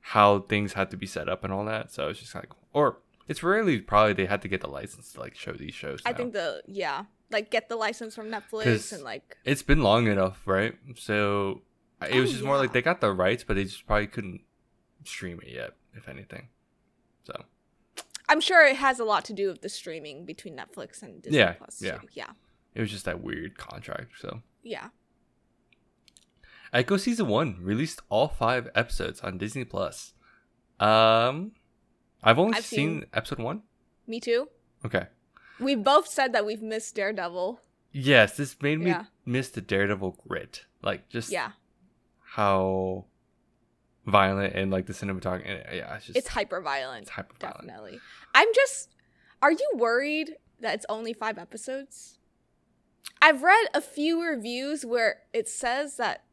how 0.01 0.41
things 0.41 0.73
have 0.75 0.89
to 0.91 0.97
be 0.97 1.07
set 1.07 1.29
up 1.29 1.45
and 1.45 1.53
all 1.53 1.65
that. 1.67 1.93
So 1.93 2.09
it's 2.09 2.21
just 2.21 2.35
like, 2.35 2.49
or 2.73 2.99
it's 3.29 3.43
rarely 3.43 3.81
probably 3.81 4.15
they 4.15 4.27
had 4.27 4.41
to 4.43 4.49
get 4.49 4.61
the 4.63 4.69
license 4.69 5.13
to 5.13 5.21
like 5.21 5.35
show 5.35 5.53
these 5.53 5.75
shows. 5.75 6.01
I 6.07 6.13
now. 6.13 6.17
think 6.17 6.33
the 6.33 6.63
yeah, 6.67 7.05
like 7.31 7.51
get 7.51 7.69
the 7.69 7.77
license 7.77 8.15
from 8.15 8.31
Netflix 8.31 8.93
and 8.93 9.03
like 9.03 9.37
it's 9.45 9.63
been 9.63 9.83
long 9.83 10.07
enough, 10.07 10.41
right? 10.47 10.75
So 10.97 11.61
it 12.11 12.21
was 12.21 12.31
Oh, 12.31 12.33
just 12.33 12.45
more 12.45 12.57
like 12.57 12.73
they 12.73 12.83
got 12.83 13.01
the 13.01 13.13
rights, 13.13 13.45
but 13.45 13.55
they 13.57 13.65
just 13.65 13.87
probably 13.87 14.07
couldn't 14.07 14.43
stream 15.05 15.41
it 15.43 15.53
yet, 15.53 15.73
if 15.95 16.09
anything. 16.09 16.49
So 17.25 17.45
I'm 18.29 18.41
sure 18.41 18.65
it 18.67 18.77
has 18.77 18.99
a 19.01 19.05
lot 19.05 19.25
to 19.27 19.33
do 19.33 19.49
with 19.49 19.63
the 19.63 19.69
streaming 19.69 20.25
between 20.25 20.57
Netflix 20.57 21.03
and 21.03 21.21
Disney 21.23 21.39
Yeah, 21.39 21.53
Plus. 21.53 21.81
yeah. 21.83 21.99
too. 21.99 22.09
yeah, 22.13 22.31
it 22.75 22.81
was 22.81 22.91
just 22.91 23.05
that 23.05 23.23
weird 23.23 23.57
contract. 23.59 24.13
So 24.21 24.43
yeah. 24.63 24.89
Echo 26.73 26.97
season 26.97 27.29
one 27.29 27.57
released 27.61 28.01
all 28.09 28.29
five 28.29 28.69
episodes 28.75 29.21
on 29.21 29.39
Disney 29.39 29.65
Plus. 29.65 30.13
Um, 30.81 31.53
I've 32.23 32.39
only 32.39 32.57
I've 32.57 32.65
seen, 32.65 33.01
seen- 33.03 33.07
episode 33.15 33.39
one. 33.39 33.63
Me 34.07 34.19
too. 34.21 34.49
Okay. 34.85 35.07
We've 35.61 35.83
both 35.83 36.09
said 36.09 36.33
that 36.33 36.45
we've 36.45 36.63
missed 36.63 36.97
Daredevil. 36.97 37.61
Yes, 37.93 38.37
this 38.37 38.61
made 38.61 38.81
me 38.81 38.91
Yeah. 38.91 39.05
miss 39.25 39.51
the 39.51 39.61
Daredevil 39.61 40.19
grit. 40.27 40.65
Like 40.83 41.09
just 41.09 41.31
Yeah, 41.31 41.53
how 42.35 43.05
violent 44.07 44.55
and 44.55 44.73
like 44.73 44.87
the 44.87 44.93
cinematography. 44.93 45.47
Yeah, 45.73 45.95
it's 45.95 46.07
just 46.07 46.19
it's 46.19 46.27
hyper 46.29 46.61
violent. 46.61 47.03
it's 47.03 47.11
hyper 47.11 47.35
violent. 47.41 47.69
Definitely. 47.69 48.01
I'm 48.35 48.49
just. 48.53 48.89
Are 49.41 49.53
you 49.53 49.71
worried 49.77 50.33
that 50.59 50.75
it's 50.75 50.87
only 50.89 51.13
five 51.13 51.39
episodes? 51.39 52.19
I've 53.23 53.43
read 53.45 53.67
a 53.73 53.81
few 53.81 54.21
reviews 54.21 54.85
where 54.85 55.19
it 55.33 55.49
says 55.49 55.97
that 55.99 56.25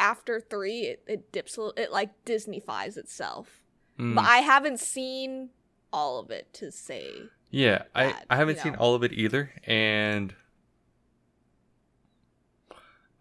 after 0.00 0.40
three, 0.40 0.80
it, 0.80 1.04
it 1.06 1.30
dips. 1.30 1.56
a 1.56 1.60
little- 1.60 1.82
It 1.82 1.92
like 1.92 2.24
Disney 2.24 2.58
fies 2.58 2.96
itself. 2.96 3.62
Mm. 3.96 4.16
But 4.16 4.24
I 4.24 4.38
haven't 4.38 4.80
seen 4.80 5.50
all 5.92 6.18
of 6.18 6.30
it 6.32 6.52
to 6.54 6.72
say. 6.72 7.08
Yeah, 7.50 7.84
I, 7.94 8.06
that, 8.06 8.26
I 8.28 8.36
haven't 8.36 8.56
you 8.56 8.62
seen 8.62 8.74
all 8.74 8.96
of 8.96 9.04
it 9.04 9.12
either, 9.12 9.52
and 9.64 10.34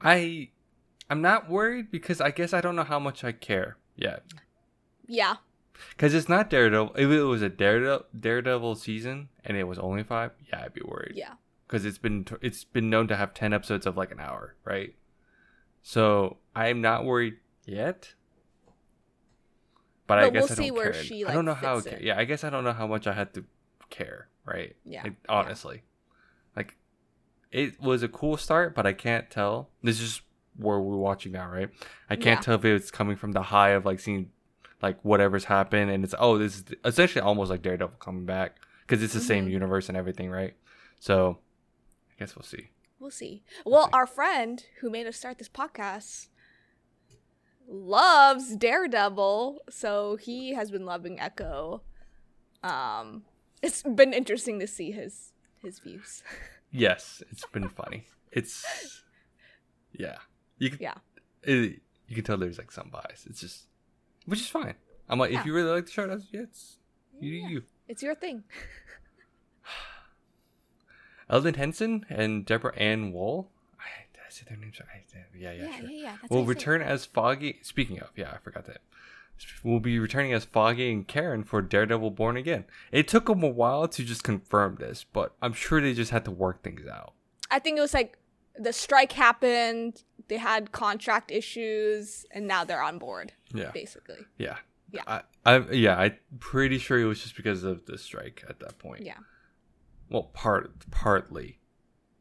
I 0.01 0.49
I'm 1.09 1.21
not 1.21 1.49
worried 1.49 1.91
because 1.91 2.19
I 2.21 2.31
guess 2.31 2.53
I 2.53 2.61
don't 2.61 2.75
know 2.75 2.83
how 2.83 2.99
much 2.99 3.23
I 3.23 3.31
care 3.31 3.77
yet. 3.95 4.23
Yeah, 5.07 5.35
Because 5.91 6.15
it's 6.15 6.27
not 6.27 6.49
Daredevil. 6.49 6.95
If 6.95 7.09
it 7.11 7.21
was 7.23 7.41
a 7.43 7.49
Daredevil 7.49 8.05
Daredevil 8.19 8.75
season 8.75 9.29
and 9.43 9.55
it 9.55 9.65
was 9.65 9.77
only 9.77 10.03
five, 10.03 10.31
yeah, 10.49 10.63
I'd 10.63 10.73
be 10.73 10.81
worried. 10.83 11.13
yeah, 11.15 11.33
Because 11.67 11.85
it's 11.85 11.99
been 11.99 12.25
it's 12.41 12.63
been 12.63 12.89
known 12.89 13.07
to 13.09 13.15
have 13.15 13.33
ten 13.35 13.53
episodes 13.53 13.85
of 13.85 13.95
like 13.95 14.11
an 14.11 14.19
hour, 14.19 14.55
right? 14.65 14.95
So 15.83 16.37
I'm 16.55 16.81
not 16.81 17.05
worried 17.05 17.35
yet. 17.65 18.15
But, 20.07 20.19
I 20.19 20.29
guess 20.29 20.43
we'll 20.43 20.51
I 20.51 20.55
see 20.55 20.67
don't 20.69 20.77
where 20.77 20.91
care. 20.91 21.03
she, 21.03 21.25
I 21.25 21.33
don't 21.33 21.45
know 21.45 21.51
like, 21.53 21.61
how. 21.61 21.81
ca- 21.81 21.97
Yeah, 21.99 22.17
I 22.17 22.25
guess 22.25 22.43
I 22.43 22.49
don't 22.51 22.63
know 22.63 22.73
how 22.73 22.85
much 22.87 23.07
I 23.07 23.13
had 23.13 23.33
to 23.35 23.43
care, 23.89 24.27
right? 24.45 24.75
Yeah, 24.85 25.03
Like, 25.03 25.13
yeah. 25.23 25.31
honestly, 25.35 25.81
like 26.55 26.77
it 27.51 27.79
was 27.81 28.03
a 28.03 28.07
cool 28.07 28.37
start, 28.37 28.75
but 28.75 28.85
I 28.85 28.93
can't 28.93 29.29
tell. 29.31 29.69
This 29.81 29.99
is 30.01 30.21
where 30.57 30.79
we're 30.79 30.97
watching 30.97 31.31
now, 31.33 31.49
right? 31.49 31.69
I 32.09 32.15
can't 32.15 32.39
Yeah. 32.39 32.41
tell 32.41 32.55
if 32.55 32.65
it's 32.65 32.91
coming 32.91 33.15
from 33.15 33.31
the 33.33 33.41
high 33.41 33.69
of 33.71 33.85
like 33.85 33.99
seeing 33.99 34.31
like 34.81 34.99
whatever's 35.03 35.45
happened, 35.45 35.89
and 35.91 36.03
it's 36.03 36.13
oh, 36.19 36.37
this 36.37 36.57
is 36.57 36.63
essentially 36.83 37.21
almost 37.21 37.49
like 37.49 37.61
Daredevil 37.61 37.97
coming 37.99 38.25
back 38.25 38.57
because 38.81 39.01
it's 39.03 39.13
the 39.13 39.19
same 39.21 39.47
Mhm. 39.47 39.51
universe 39.51 39.89
and 39.89 39.97
everything, 39.97 40.29
right? 40.29 40.55
So 40.99 41.39
I 42.11 42.19
guess 42.19 42.35
we'll 42.35 42.43
see. 42.43 42.69
We'll 42.99 43.11
see. 43.11 43.43
Well, 43.65 43.85
see. 43.85 43.89
our 43.93 44.07
friend 44.07 44.63
who 44.79 44.89
made 44.89 45.05
us 45.07 45.17
start 45.17 45.37
this 45.37 45.49
podcast 45.49 46.27
loves 47.67 48.55
Daredevil, 48.55 49.59
so 49.69 50.15
he 50.17 50.53
has 50.53 50.71
been 50.71 50.85
loving 50.85 51.19
Echo. 51.19 51.81
Um, 52.63 53.25
it's 53.61 53.81
been 53.83 54.13
interesting 54.13 54.59
to 54.59 54.67
see 54.67 54.91
his 54.91 55.31
his 55.61 55.79
views. 55.79 56.23
Yes, 56.71 57.23
it's 57.31 57.45
been 57.47 57.69
funny. 57.69 58.05
It's 58.31 59.01
yeah, 59.93 60.17
you 60.57 60.69
can 60.69 60.79
Yeah. 60.81 60.93
it, 61.43 61.81
you 62.07 62.15
can 62.15 62.23
tell 62.23 62.37
there's 62.37 62.57
like 62.57 62.71
some 62.71 62.89
bias. 62.89 63.25
It's 63.29 63.41
just 63.41 63.65
which 64.25 64.39
is 64.39 64.47
fine. 64.47 64.75
I'm 65.09 65.19
like, 65.19 65.31
Yeah. 65.31 65.39
if 65.41 65.45
you 65.45 65.53
really 65.53 65.69
like 65.69 65.85
the 65.85 65.91
show, 65.91 66.07
that's 66.07 66.25
yeah, 66.31 66.41
it's 66.41 66.77
you 67.19 67.31
Yeah. 67.33 67.47
you. 67.49 67.63
It's 67.87 68.01
your 68.03 68.15
thing. 68.15 68.43
Elden 71.29 71.55
Henson 71.55 72.05
and 72.09 72.45
Deborah 72.45 72.75
Ann 72.77 73.11
Woll. 73.11 73.49
I, 73.79 73.83
did 74.13 74.21
I 74.25 74.29
say 74.31 74.43
their 74.47 74.57
names? 74.57 74.79
I, 74.79 74.83
yeah, 75.37 75.51
yeah, 75.51 75.63
Yeah, 75.63 75.63
yeah, 75.69 75.79
sure. 75.79 75.89
yeah. 75.89 76.17
That's 76.21 76.29
will 76.31 76.45
return 76.45 76.81
as 76.81 77.05
Foggy. 77.05 77.59
Speaking 77.63 77.99
of, 77.99 78.09
yeah, 78.15 78.31
I 78.33 78.37
forgot 78.37 78.65
that. 78.65 78.81
Will 79.63 79.81
be 79.81 79.99
returning 79.99 80.31
as 80.31 80.45
Foggy 80.45 80.91
and 80.91 81.05
Karen 81.05 81.43
for 81.43 81.61
Daredevil 81.61 82.11
Born 82.11 82.37
Again. 82.37 82.63
It 82.91 83.07
took 83.07 83.25
them 83.25 83.43
a 83.43 83.49
while 83.49 83.85
to 83.87 84.03
just 84.03 84.23
confirm 84.23 84.77
this, 84.79 85.03
but 85.11 85.33
I'm 85.41 85.51
sure 85.51 85.81
they 85.81 85.93
just 85.93 86.11
had 86.11 86.23
to 86.25 86.31
work 86.31 86.63
things 86.63 86.87
out. 86.87 87.13
I 87.51 87.59
think 87.59 87.77
it 87.77 87.81
was 87.81 87.93
like 87.93 88.17
the 88.57 88.71
strike 88.71 89.11
happened. 89.11 90.03
They 90.27 90.37
had 90.37 90.71
contract 90.71 91.31
issues, 91.31 92.25
and 92.31 92.47
now 92.47 92.63
they're 92.63 92.81
on 92.81 92.97
board. 92.97 93.33
Yeah, 93.53 93.71
Basically, 93.71 94.25
yeah, 94.37 94.57
Yeah. 94.91 95.03
I, 95.07 95.21
I, 95.45 95.57
yeah, 95.71 95.97
I'm 95.97 96.15
pretty 96.39 96.77
sure 96.79 96.99
it 96.99 97.05
was 97.05 97.21
just 97.21 97.35
because 97.35 97.63
of 97.63 97.85
the 97.85 97.97
strike 97.97 98.43
at 98.49 98.59
that 98.59 98.77
point. 98.79 99.03
yeah. 99.03 99.17
Well, 100.09 100.23
part 100.33 100.71
partly. 100.91 101.59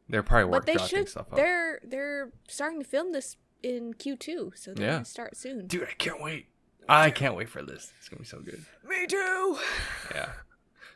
They're 0.09 0.23
probably 0.23 0.51
But 0.51 0.65
they 0.65 0.77
should. 0.77 1.07
stuff 1.09 1.27
up. 1.31 1.35
They're 1.35 1.79
they're 1.83 2.31
starting 2.47 2.79
to 2.79 2.85
film 2.87 3.11
this 3.11 3.37
in 3.63 3.93
Q 3.95 4.15
two, 4.15 4.51
so 4.55 4.73
they're 4.73 4.85
Yeah. 4.85 4.91
gonna 4.93 5.05
start 5.05 5.35
soon. 5.37 5.67
Dude, 5.67 5.83
I 5.83 5.93
can't 5.97 6.21
wait. 6.21 6.47
I 6.89 7.09
can't 7.11 7.35
wait 7.35 7.49
for 7.49 7.63
this. 7.63 7.91
It's 7.99 8.09
gonna 8.09 8.19
be 8.21 8.25
so 8.27 8.39
good. 8.39 8.63
Me 8.87 9.07
too. 9.07 9.57
Yeah. 10.13 10.29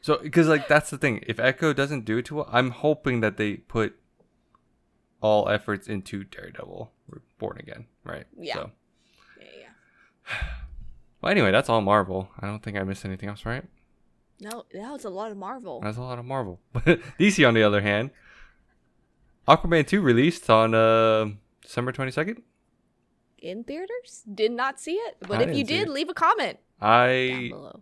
So, 0.01 0.17
because 0.17 0.47
like 0.47 0.67
that's 0.67 0.89
the 0.91 0.97
thing. 0.97 1.23
If 1.27 1.39
Echo 1.39 1.73
doesn't 1.73 2.05
do 2.05 2.17
it 2.19 2.25
too 2.25 2.35
well, 2.35 2.49
I'm 2.51 2.71
hoping 2.71 3.21
that 3.21 3.37
they 3.37 3.57
put 3.57 3.95
all 5.21 5.49
efforts 5.49 5.87
into 5.87 6.23
Daredevil, 6.23 6.91
Born 7.37 7.57
Again, 7.59 7.85
right? 8.03 8.25
Yeah. 8.37 8.53
So, 8.55 8.71
Yeah, 9.39 9.45
yeah. 9.59 10.37
well, 11.21 11.31
anyway, 11.31 11.51
that's 11.51 11.69
all 11.69 11.81
Marvel. 11.81 12.29
I 12.39 12.47
don't 12.47 12.63
think 12.63 12.77
I 12.77 12.83
missed 12.83 13.05
anything 13.05 13.29
else, 13.29 13.45
right? 13.45 13.63
No, 14.41 14.65
that 14.73 14.91
was 14.91 15.03
a 15.03 15.09
lot 15.09 15.31
of 15.31 15.37
Marvel. 15.37 15.81
That's 15.81 15.97
a 15.97 16.01
lot 16.01 16.17
of 16.17 16.25
Marvel. 16.25 16.59
DC, 16.75 17.45
on 17.45 17.53
the 17.53 17.63
other 17.63 17.81
hand, 17.81 18.11
Aquaman 19.47 19.85
2 19.85 20.01
released 20.01 20.49
on 20.49 20.73
uh, 20.73 21.27
December 21.61 21.91
22nd. 21.91 22.41
in 23.39 23.63
theaters. 23.63 24.23
Did 24.33 24.51
not 24.51 24.79
see 24.79 24.93
it, 24.93 25.17
but 25.21 25.39
I 25.39 25.43
if 25.43 25.57
you 25.57 25.63
did, 25.65 25.87
it. 25.87 25.91
leave 25.91 26.07
a 26.09 26.13
comment 26.13 26.59
down 26.79 26.89
I 26.89 27.49
below. 27.49 27.81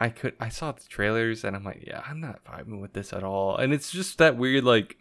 I 0.00 0.08
could 0.10 0.34
I 0.38 0.48
saw 0.48 0.72
the 0.72 0.84
trailers 0.88 1.42
and 1.44 1.56
I'm 1.56 1.64
like, 1.64 1.82
yeah, 1.86 2.02
I'm 2.06 2.20
not 2.20 2.44
vibing 2.44 2.80
with 2.80 2.92
this 2.92 3.12
at 3.12 3.24
all. 3.24 3.56
And 3.56 3.72
it's 3.74 3.90
just 3.90 4.18
that 4.18 4.36
weird 4.36 4.64
like 4.64 4.96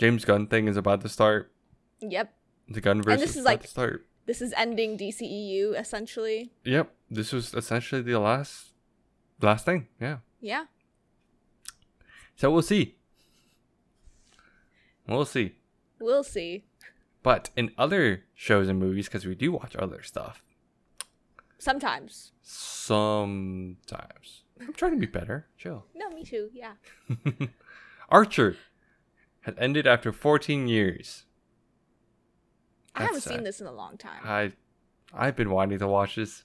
James 0.00 0.24
Gunn 0.24 0.46
thing 0.46 0.66
is 0.66 0.76
about 0.76 1.02
to 1.02 1.08
start. 1.08 1.52
Yep, 2.00 2.32
The 2.68 2.80
Gunverse 2.80 3.18
this 3.18 3.30
is, 3.30 3.36
is 3.36 3.42
about 3.42 3.50
like- 3.50 3.62
to 3.62 3.68
start. 3.68 4.06
this 4.26 4.40
is 4.40 4.54
ending 4.56 4.96
DCEU 4.98 5.78
essentially. 5.78 6.50
Yep, 6.64 6.90
this 7.10 7.32
was 7.32 7.52
essentially 7.54 8.02
the 8.02 8.18
last 8.18 8.68
last 9.42 9.64
thing. 9.64 9.88
Yeah. 10.00 10.18
Yeah, 10.40 10.64
So 12.36 12.50
we'll 12.50 12.62
see. 12.62 12.96
We'll 15.06 15.24
see. 15.26 15.56
we'll 16.00 16.24
see. 16.24 16.64
But 17.22 17.50
in 17.56 17.72
other 17.76 18.24
shows 18.34 18.68
and 18.68 18.78
movies, 18.78 19.06
because 19.06 19.26
we 19.26 19.34
do 19.34 19.52
watch 19.52 19.76
other 19.76 20.02
stuff, 20.02 20.42
Sometimes. 21.58 22.32
sometimes 22.42 24.44
I'm 24.58 24.72
trying 24.72 24.92
to 24.92 24.98
be 24.98 25.06
better. 25.06 25.46
Chill. 25.58 25.84
No, 25.94 26.08
me 26.10 26.24
too. 26.24 26.48
Yeah. 26.54 26.72
Archer 28.08 28.56
has 29.42 29.54
ended 29.58 29.86
after 29.86 30.12
14 30.12 30.68
years. 30.68 31.24
I 32.94 33.04
haven't 33.04 33.20
seen 33.22 33.44
this 33.44 33.60
in 33.60 33.66
a 33.66 33.72
long 33.72 33.96
time. 33.96 34.20
I 34.24 34.52
I've 35.12 35.36
been 35.36 35.50
wanting 35.50 35.78
to 35.78 35.88
watch 35.88 36.16
this, 36.16 36.44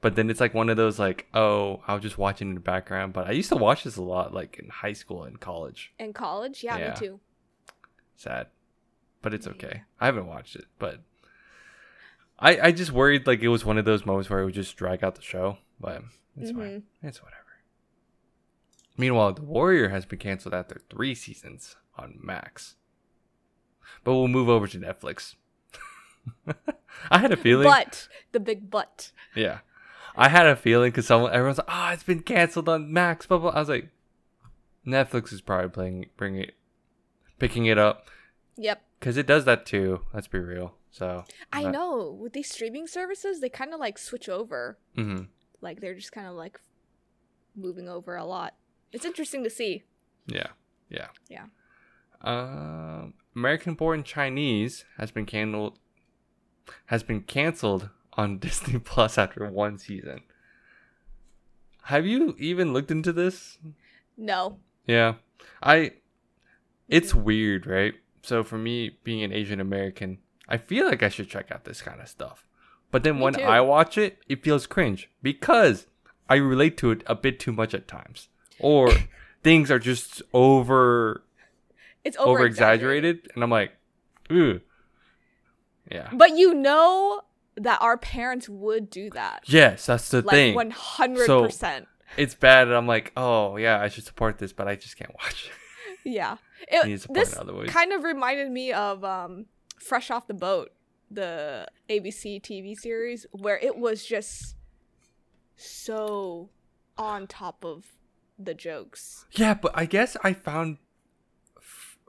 but 0.00 0.14
then 0.16 0.30
it's 0.30 0.40
like 0.40 0.54
one 0.54 0.68
of 0.68 0.76
those 0.76 0.98
like, 0.98 1.26
oh, 1.34 1.82
I'll 1.86 1.98
just 1.98 2.18
watch 2.18 2.40
it 2.40 2.44
in 2.44 2.54
the 2.54 2.60
background. 2.60 3.12
But 3.12 3.26
I 3.26 3.32
used 3.32 3.48
to 3.50 3.56
watch 3.56 3.84
this 3.84 3.96
a 3.96 4.02
lot, 4.02 4.32
like 4.34 4.58
in 4.58 4.68
high 4.68 4.92
school 4.92 5.24
and 5.24 5.40
college. 5.40 5.92
in 5.98 6.12
college, 6.12 6.62
yeah, 6.62 6.76
Yeah. 6.78 6.90
me 6.90 6.96
too. 6.96 7.20
Sad, 8.16 8.48
but 9.22 9.32
it's 9.34 9.46
Yeah. 9.46 9.52
okay. 9.52 9.82
I 10.00 10.06
haven't 10.06 10.26
watched 10.26 10.54
it, 10.56 10.66
but 10.78 11.00
I 12.38 12.60
I 12.60 12.72
just 12.72 12.92
worried 12.92 13.26
like 13.26 13.40
it 13.40 13.48
was 13.48 13.64
one 13.64 13.78
of 13.78 13.84
those 13.84 14.06
moments 14.06 14.30
where 14.30 14.40
it 14.40 14.44
would 14.44 14.54
just 14.54 14.76
drag 14.76 15.02
out 15.02 15.14
the 15.16 15.22
show. 15.22 15.58
But 15.80 16.02
it's 16.36 16.50
fine. 16.50 16.60
Mm-hmm. 17.00 17.06
It's 17.08 17.22
whatever. 17.22 17.36
Meanwhile, 18.96 19.32
The 19.34 19.42
Warrior 19.42 19.88
has 19.88 20.04
been 20.04 20.18
canceled 20.18 20.52
after 20.54 20.82
three 20.90 21.14
seasons 21.14 21.76
on 22.00 22.18
Max. 22.22 22.76
But 24.04 24.14
we'll 24.14 24.28
move 24.28 24.48
over 24.48 24.66
to 24.66 24.78
Netflix. 24.78 25.34
I 27.10 27.18
had 27.18 27.32
a 27.32 27.36
feeling. 27.36 27.66
But 27.68 28.08
the 28.32 28.40
big 28.40 28.70
but. 28.70 29.12
Yeah. 29.34 29.58
I 30.16 30.28
had 30.28 30.46
a 30.46 30.56
feeling 30.56 30.90
because 30.90 31.06
someone, 31.06 31.32
everyone's 31.32 31.58
like, 31.58 31.66
oh, 31.70 31.90
it's 31.92 32.02
been 32.02 32.20
canceled 32.20 32.68
on 32.68 32.92
Max. 32.92 33.26
Blah, 33.26 33.38
blah. 33.38 33.50
I 33.50 33.58
was 33.60 33.68
like, 33.68 33.88
Netflix 34.86 35.32
is 35.32 35.40
probably 35.40 35.68
playing, 35.70 36.06
bringing 36.16 36.42
it, 36.42 36.54
picking 37.38 37.66
it 37.66 37.78
up 37.78 38.08
Yep. 38.56 38.82
because 38.98 39.16
it 39.16 39.26
does 39.26 39.44
that 39.44 39.66
too. 39.66 40.00
Let's 40.12 40.26
be 40.26 40.38
real. 40.38 40.74
So 40.90 41.24
I 41.52 41.62
Not- 41.64 41.72
know. 41.72 42.18
With 42.20 42.32
these 42.32 42.50
streaming 42.50 42.86
services, 42.86 43.40
they 43.40 43.48
kind 43.48 43.72
of 43.72 43.80
like 43.80 43.98
switch 43.98 44.28
over. 44.28 44.78
hmm 44.96 45.22
Like 45.60 45.80
they're 45.80 45.94
just 45.94 46.12
kind 46.12 46.26
of 46.26 46.34
like 46.34 46.60
moving 47.54 47.88
over 47.88 48.16
a 48.16 48.24
lot. 48.24 48.54
It's 48.92 49.04
interesting 49.04 49.44
to 49.44 49.50
see. 49.50 49.84
yeah, 50.26 50.48
yeah, 50.88 51.08
Yeah. 51.28 51.44
Um, 52.22 53.14
American-born 53.34 54.04
Chinese 54.04 54.84
has 54.98 55.10
been 55.10 55.26
canceled. 55.26 55.78
Has 56.86 57.02
been 57.02 57.22
canceled 57.22 57.88
on 58.14 58.38
Disney 58.40 58.78
Plus 58.78 59.18
after 59.18 59.46
one 59.48 59.78
season. 59.78 60.20
Have 61.84 62.06
you 62.06 62.36
even 62.38 62.72
looked 62.72 62.90
into 62.90 63.12
this? 63.12 63.58
No. 64.16 64.58
Yeah. 64.86 65.14
I 65.62 65.92
it's 66.88 67.14
weird, 67.14 67.66
right? 67.66 67.94
So 68.22 68.44
for 68.44 68.58
me 68.58 68.98
being 69.02 69.22
an 69.22 69.32
Asian 69.32 69.60
American 69.60 70.18
I 70.48 70.58
feel 70.58 70.86
like 70.86 71.02
I 71.02 71.08
should 71.08 71.30
check 71.30 71.50
out 71.50 71.64
this 71.64 71.80
kind 71.80 72.00
of 72.00 72.08
stuff. 72.08 72.44
But 72.90 73.04
then 73.04 73.16
Me 73.16 73.22
when 73.22 73.34
too. 73.34 73.42
I 73.42 73.60
watch 73.60 73.96
it, 73.96 74.18
it 74.28 74.42
feels 74.42 74.66
cringe 74.66 75.08
because 75.22 75.86
I 76.28 76.36
relate 76.36 76.76
to 76.78 76.90
it 76.90 77.02
a 77.06 77.14
bit 77.14 77.38
too 77.38 77.52
much 77.52 77.72
at 77.72 77.88
times. 77.88 78.28
Or 78.58 78.90
things 79.42 79.70
are 79.70 79.78
just 79.78 80.22
over 80.34 81.22
It's 82.04 82.16
over 82.16 82.44
exaggerated 82.46 83.30
and 83.34 83.42
I'm 83.44 83.50
like, 83.50 83.72
ooh. 84.32 84.60
Yeah. 85.90 86.08
But 86.12 86.36
you 86.36 86.54
know 86.54 87.22
that 87.56 87.82
our 87.82 87.98
parents 87.98 88.48
would 88.48 88.90
do 88.90 89.10
that. 89.10 89.42
Yes, 89.46 89.86
that's 89.86 90.08
the 90.10 90.22
Like 90.22 90.30
thing. 90.30 90.54
one 90.54 90.70
hundred 90.70 91.26
percent. 91.26 91.88
It's 92.16 92.34
bad 92.34 92.68
and 92.68 92.76
I'm 92.76 92.86
like, 92.86 93.12
oh 93.16 93.56
yeah, 93.56 93.80
I 93.80 93.88
should 93.88 94.04
support 94.04 94.38
this, 94.38 94.52
but 94.52 94.66
I 94.68 94.76
just 94.76 94.96
can't 94.96 95.12
watch 95.14 95.50
it. 96.04 96.10
Yeah. 96.10 96.36
I 96.72 96.86
need 96.86 97.00
to 97.00 97.10
It, 97.10 97.14
this 97.14 97.36
ways. 97.38 97.70
kind 97.70 97.92
of 97.92 98.02
reminded 98.04 98.50
me 98.50 98.72
of 98.72 99.04
um 99.04 99.46
Fresh 99.78 100.10
Off 100.10 100.26
the 100.26 100.34
Boat, 100.34 100.70
the 101.10 101.66
ABC 101.88 102.40
TV 102.40 102.74
series, 102.76 103.26
where 103.32 103.58
it 103.58 103.76
was 103.76 104.04
just 104.04 104.56
so 105.56 106.50
on 106.96 107.26
top 107.26 107.64
of 107.64 107.86
the 108.38 108.54
jokes. 108.54 109.26
Yeah, 109.32 109.54
but 109.54 109.72
I 109.74 109.84
guess 109.86 110.16
I 110.22 110.32
found 110.32 110.78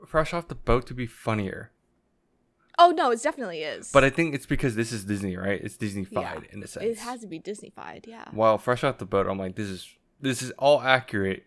Fresh 0.06 0.32
Off 0.34 0.48
the 0.48 0.54
Boat 0.54 0.86
to 0.88 0.94
be 0.94 1.06
funnier. 1.06 1.70
Oh 2.78 2.90
no, 2.90 3.10
it 3.10 3.22
definitely 3.22 3.62
is. 3.62 3.90
But 3.92 4.02
I 4.04 4.10
think 4.10 4.34
it's 4.34 4.46
because 4.46 4.74
this 4.74 4.92
is 4.92 5.04
Disney, 5.04 5.36
right? 5.36 5.60
It's 5.62 5.76
Disney-fied 5.76 6.44
Yeah. 6.44 6.50
in 6.52 6.62
a 6.62 6.66
sense. 6.66 6.86
it 6.86 6.98
has 6.98 7.20
to 7.20 7.26
be 7.26 7.38
Disneyfied, 7.38 8.06
yeah. 8.06 8.24
While 8.32 8.56
Fresh 8.58 8.82
Off 8.84 8.98
the 8.98 9.04
Boat, 9.04 9.26
I'm 9.26 9.38
like, 9.38 9.56
this 9.56 9.68
is 9.68 9.94
this 10.20 10.40
is 10.42 10.50
all 10.52 10.80
accurate, 10.80 11.44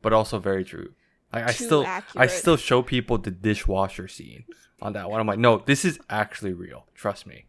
but 0.00 0.12
also 0.12 0.38
very 0.38 0.64
true. 0.64 0.92
Like 1.32 1.48
I 1.48 1.52
still 1.52 1.86
I 2.16 2.26
still 2.26 2.56
show 2.56 2.82
people 2.82 3.18
the 3.18 3.30
dishwasher 3.30 4.08
scene 4.08 4.44
on 4.80 4.92
that 4.94 5.10
one. 5.10 5.20
I'm 5.20 5.26
like, 5.26 5.38
no, 5.38 5.58
this 5.58 5.84
is 5.84 5.98
actually 6.10 6.52
real. 6.52 6.86
Trust 6.94 7.26
me. 7.26 7.46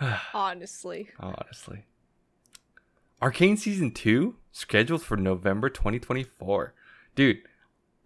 Honestly. 0.34 1.10
Honestly. 1.18 1.84
Arcane 3.20 3.56
Season 3.56 3.90
2 3.92 4.36
scheduled 4.50 5.02
for 5.02 5.16
November 5.16 5.68
2024. 5.68 6.74
Dude, 7.20 7.42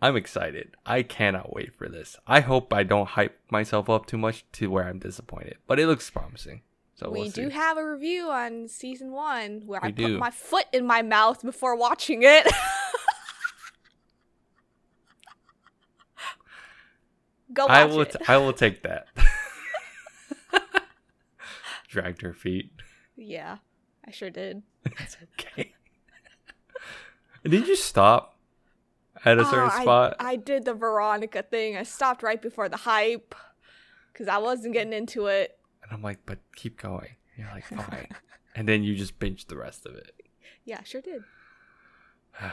I'm 0.03 0.17
excited. 0.17 0.75
I 0.85 1.05
cannot 1.05 1.55
wait 1.55 1.73
for 1.77 1.89
this. 1.89 2.17
I 2.27 2.41
hope 2.41 2.73
I 2.73 2.83
don't 2.83 3.07
hype 3.07 3.39
myself 3.49 3.89
up 3.89 4.07
too 4.07 4.19
much 4.19 4.45
to 4.55 4.69
where 4.69 4.89
I'm 4.89 4.99
disappointed, 4.99 5.59
but 5.69 5.79
it 5.79 5.87
looks 5.87 6.11
promising. 6.11 6.63
So 6.97 7.11
we 7.11 7.21
we'll 7.21 7.31
do 7.31 7.49
have 7.49 7.77
a 7.79 7.89
review 7.89 8.29
on 8.29 8.67
season 8.67 9.13
one 9.13 9.63
where 9.67 9.79
I 9.85 9.91
We 9.91 9.93
put 9.93 10.19
my 10.19 10.33
foot 10.33 10.65
in 10.73 10.85
my 10.85 11.03
mouth 11.03 11.45
before 11.45 11.77
watching 11.77 12.25
it. 12.25 12.45
Go 17.53 17.67
watch 17.67 17.71
I 17.71 17.85
will 17.85 18.01
it. 18.01 18.11
t- 18.11 18.19
I 18.27 18.37
will 18.39 18.53
take 18.53 18.83
that. 18.83 19.07
Dragged 21.89 22.23
her 22.23 22.33
feet. 22.33 22.73
yeah, 23.17 23.59
I 24.05 24.11
sure 24.11 24.31
did. 24.31 24.65
It's 24.85 25.17
okay. 25.39 25.73
Did 27.45 27.69
you 27.69 27.77
stop 27.77 28.34
at 29.25 29.39
a 29.39 29.43
Oh, 29.43 29.51
certain 29.51 29.71
I- 29.71 29.83
spot? 29.83 30.17
I, 30.21 30.37
did 30.37 30.65
the 30.65 30.75
Veronica 30.75 31.43
thing. 31.43 31.77
I 31.77 31.83
stopped 31.83 32.23
right 32.23 32.41
before 32.41 32.69
the 32.69 32.77
hype 32.79 33.35
because 34.13 34.29
I 34.29 34.39
wasn't 34.39 34.75
getting 34.75 34.93
into 34.93 35.27
it. 35.27 35.59
and 35.83 35.93
I'm 35.93 36.03
like, 36.03 36.21
but 36.27 36.39
keep 36.57 36.81
going. 36.81 37.17
You're 37.37 37.49
like, 37.53 37.65
fine. 37.67 38.09
and 38.55 38.69
then 38.69 38.83
you 38.85 38.95
just 38.95 39.19
binged 39.19 39.47
the 39.49 39.57
rest 39.57 39.87
of 39.87 39.95
it. 39.95 40.13
Yeah, 40.67 40.83
sure 40.83 41.03
did. 41.03 41.23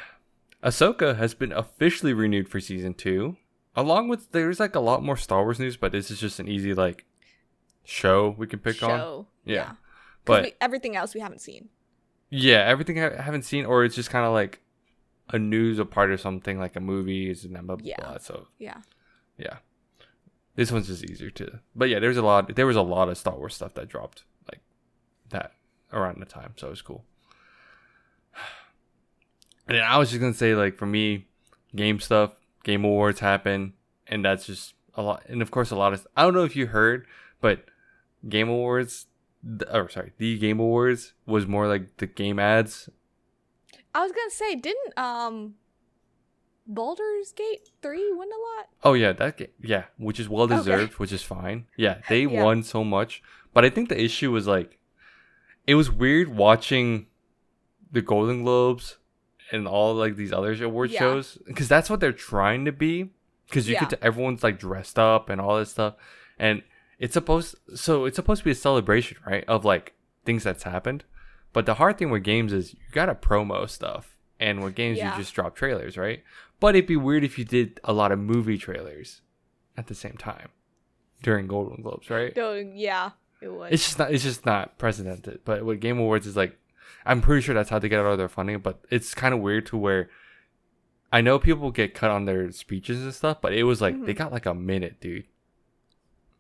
Ahsoka 0.63 1.17
has 1.17 1.34
been 1.34 1.51
officially 1.51 2.13
renewed 2.13 2.47
for 2.49 2.60
season 2.60 2.93
two. 2.93 3.38
Along 3.75 4.10
with 4.10 4.31
there's 4.31 4.60
like 4.60 4.75
a 4.75 4.79
lot 4.81 5.01
more 5.03 5.15
Star 5.17 5.43
Wars 5.43 5.60
news, 5.60 5.77
but 5.77 5.91
this 5.91 6.12
is 6.12 6.19
just 6.19 6.39
an 6.39 6.47
easy 6.47 6.73
like 6.73 7.05
show 7.84 8.36
we 8.38 8.47
can 8.47 8.60
pick 8.60 8.84
on. 8.84 8.89
Show. 8.99 9.27
Yeah. 9.45 9.55
yeah. 9.55 9.65
'Cause 9.65 9.75
But 10.25 10.43
we, 10.43 10.53
everything 10.62 10.95
else 10.95 11.15
we 11.15 11.21
haven't 11.21 11.39
seen. 11.41 11.69
yeah, 12.29 12.60
everything 12.67 13.01
I 13.01 13.19
haven't 13.21 13.43
seen, 13.43 13.65
or 13.65 13.84
it's 13.86 13.95
just 13.95 14.10
kind 14.12 14.25
of 14.25 14.34
like 14.34 14.60
a 15.29 15.39
news 15.39 15.79
a 15.79 15.86
part 15.86 16.12
of 16.12 16.19
something 16.19 16.60
like 16.60 16.75
a 16.75 16.79
movie 16.79 17.29
is 17.29 17.45
blah, 17.45 17.62
blah, 17.62 17.75
blah, 17.77 17.86
Yeah. 17.88 17.99
blah. 18.01 18.17
So 18.17 18.47
Yeah. 18.60 18.81
yeah, 19.38 19.57
this 20.55 20.71
one's 20.71 20.88
just 20.88 21.03
easier 21.05 21.29
to. 21.31 21.60
But 21.75 21.89
yeah, 21.89 21.99
there's 21.99 22.17
a 22.17 22.21
lot. 22.21 22.55
There 22.55 22.65
was 22.67 22.75
a 22.75 22.81
lot 22.81 23.10
of 23.10 23.17
Star 23.17 23.36
Wars 23.38 23.55
stuff 23.55 23.73
that 23.75 23.88
dropped 23.88 24.23
like 24.51 24.62
that 25.29 25.53
around 25.93 26.19
the 26.19 26.25
time, 26.25 26.53
so 26.57 26.67
it 26.67 26.71
was 26.71 26.81
cool. 26.81 27.05
And 29.67 29.77
I 29.79 29.97
was 29.97 30.10
just 30.10 30.19
gonna 30.19 30.34
say, 30.34 30.53
like 30.55 30.75
for 30.77 30.86
me, 30.86 31.27
game 31.75 31.99
stuff, 31.99 32.31
game 32.63 32.84
awards 32.84 33.19
happen, 33.19 33.73
and 34.07 34.25
that's 34.25 34.45
just 34.45 34.73
a 34.95 35.01
lot. 35.01 35.23
And 35.29 35.41
of 35.41 35.51
course, 35.51 35.71
a 35.71 35.75
lot 35.75 35.93
of 35.93 36.05
I 36.17 36.23
don't 36.23 36.34
know 36.34 36.43
if 36.43 36.55
you 36.55 36.67
heard, 36.67 37.05
but 37.39 37.65
game 38.27 38.49
awards, 38.49 39.05
or 39.71 39.88
sorry, 39.89 40.12
the 40.17 40.38
game 40.39 40.60
awards 40.60 41.13
was 41.25 41.47
more 41.47 41.67
like 41.67 41.97
the 41.97 42.07
game 42.07 42.38
ads. 42.39 42.89
I 43.93 44.04
was 44.04 44.12
gonna 44.12 44.30
say, 44.32 44.56
didn't 44.56 44.97
um 44.97 45.56
Baldur's 46.67 47.32
Gate 47.34 47.69
three 47.82 48.12
win 48.12 48.30
a 48.30 48.39
lot? 48.60 48.67
Oh 48.84 48.93
yeah, 48.93 49.12
that 49.13 49.38
game, 49.38 49.47
yeah, 49.62 49.86
which 49.97 50.19
is 50.19 50.30
well 50.30 50.47
deserved, 50.47 50.93
which 50.99 51.12
is 51.12 51.23
fine. 51.23 51.65
Yeah, 51.75 51.99
they 52.08 52.21
Yeah. 52.25 52.43
won 52.43 52.63
so 52.63 52.84
much, 52.84 53.21
but 53.54 53.65
I 53.65 53.69
think 53.69 53.89
the 53.89 54.01
issue 54.01 54.32
was 54.32 54.47
like, 54.47 54.77
it 55.67 55.75
was 55.75 55.91
weird 55.91 56.30
watching 56.30 57.08
the 57.91 58.01
Golden 58.01 58.43
Globes 58.43 58.97
and 59.51 59.67
all 59.67 59.93
like 59.95 60.15
these 60.15 60.32
other 60.32 60.54
award 60.63 60.91
Yeah. 60.91 60.99
shows 60.99 61.38
because 61.45 61.67
that's 61.67 61.89
what 61.89 61.99
they're 61.99 62.13
trying 62.13 62.65
to 62.65 62.71
be. 62.71 63.10
Because 63.47 63.67
you 63.67 63.73
Yeah. 63.73 63.80
could, 63.86 63.89
t- 63.99 64.06
everyone's 64.06 64.43
like 64.43 64.58
dressed 64.58 64.97
up 64.97 65.30
and 65.30 65.41
all 65.41 65.58
this 65.58 65.71
stuff, 65.71 65.95
and 66.39 66.63
it's 66.99 67.13
supposed 67.13 67.56
so 67.75 68.06
it's 68.06 68.15
supposed 68.15 68.39
to 68.41 68.45
be 68.45 68.51
a 68.51 68.56
celebration, 68.56 69.17
right, 69.25 69.43
of 69.47 69.65
like 69.65 69.93
things 70.23 70.43
that's 70.43 70.63
happened. 70.63 71.04
But 71.53 71.65
the 71.65 71.75
hard 71.75 71.97
thing 71.97 72.09
with 72.09 72.23
games 72.23 72.53
is 72.53 72.73
you 72.73 72.79
gotta 72.91 73.15
promo 73.15 73.69
stuff, 73.69 74.17
and 74.39 74.63
with 74.63 74.75
games 74.75 74.97
Yeah. 74.97 75.11
you 75.11 75.21
just 75.21 75.33
drop 75.33 75.55
trailers, 75.55 75.97
right? 75.97 76.23
But 76.59 76.75
it'd 76.75 76.87
be 76.87 76.97
weird 76.97 77.23
if 77.23 77.37
you 77.37 77.45
did 77.45 77.79
a 77.83 77.93
lot 77.93 78.11
of 78.11 78.19
movie 78.19 78.57
trailers 78.57 79.21
at 79.77 79.87
the 79.87 79.95
same 79.95 80.17
time 80.17 80.49
during 81.23 81.47
Golden 81.47 81.81
Globes, 81.81 82.09
right? 82.09 82.35
No, 82.35 82.53
yeah, 82.53 83.11
it 83.41 83.49
was. 83.49 83.71
It's 83.71 83.85
just 83.85 83.99
not. 83.99 84.11
It's 84.11 84.23
just 84.23 84.45
not 84.45 84.77
precedented. 84.77 85.41
But 85.43 85.65
with 85.65 85.81
Game 85.81 85.99
Awards 85.99 86.27
is 86.27 86.37
like, 86.37 86.57
I'm 87.05 87.21
pretty 87.21 87.41
sure 87.41 87.55
that's 87.55 87.69
how 87.69 87.79
they 87.79 87.89
get 87.89 87.99
all 87.99 88.17
their 88.17 88.29
funding. 88.29 88.59
But 88.59 88.79
it's 88.89 89.13
kind 89.13 89.33
of 89.33 89.39
weird 89.39 89.65
to 89.67 89.77
where 89.77 90.09
I 91.11 91.21
know 91.21 91.39
people 91.39 91.71
get 91.71 91.93
cut 91.93 92.11
on 92.11 92.25
their 92.25 92.51
speeches 92.51 93.01
and 93.01 93.13
stuff, 93.13 93.41
but 93.41 93.53
it 93.53 93.63
was 93.63 93.81
like 93.81 93.93
they 93.95 94.13
mm-hmm. 94.13 94.23
got 94.23 94.31
like 94.31 94.45
a 94.45 94.53
minute, 94.53 95.01
dude. 95.01 95.25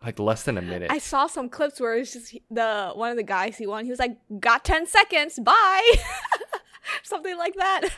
Like 0.03 0.17
less 0.19 0.43
than 0.43 0.57
a 0.57 0.61
minute. 0.61 0.89
I 0.91 0.97
saw 0.97 1.27
some 1.27 1.47
clips 1.47 1.79
where 1.79 1.95
it's 1.95 2.13
just 2.13 2.35
the 2.49 2.91
one 2.95 3.11
of 3.11 3.17
the 3.17 3.23
guys 3.23 3.57
he 3.57 3.67
won. 3.67 3.83
He 3.85 3.91
was 3.91 3.99
like, 3.99 4.17
"Got 4.39 4.65
ten 4.65 4.87
seconds, 4.87 5.37
bye," 5.39 5.91
something 7.03 7.37
like 7.37 7.55
that. 7.55 7.89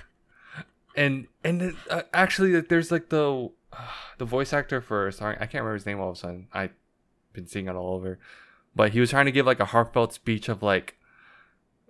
and 0.96 1.28
and 1.44 1.62
then, 1.62 1.78
uh, 1.89 2.02
actually 2.13 2.54
like, 2.54 2.68
there's 2.70 2.92
like 2.92 3.10
the 3.10 3.50
uh, 3.72 3.78
the 4.18 4.26
voice 4.26 4.54
actor 4.54 4.80
for 4.82 5.12
sorry 5.12 5.36
i 5.38 5.39
can't 5.48 5.56
remember 5.63 5.74
his 5.74 5.86
name 5.88 6.00
all 6.00 6.10
of 6.12 6.16
a 6.16 6.20
sudden 6.20 6.48
i've 6.54 6.70
been 7.34 7.48
seeing 7.48 7.68
it 7.68 7.76
all 7.76 7.96
over 7.96 8.20
but 8.76 8.92
he 8.92 9.00
was 9.00 9.10
trying 9.10 9.26
to 9.26 9.32
give 9.32 9.46
like 9.46 9.60
a 9.60 9.66
heartfelt 9.66 10.13
speech 10.13 10.50
of 10.50 10.62
like 10.62 10.96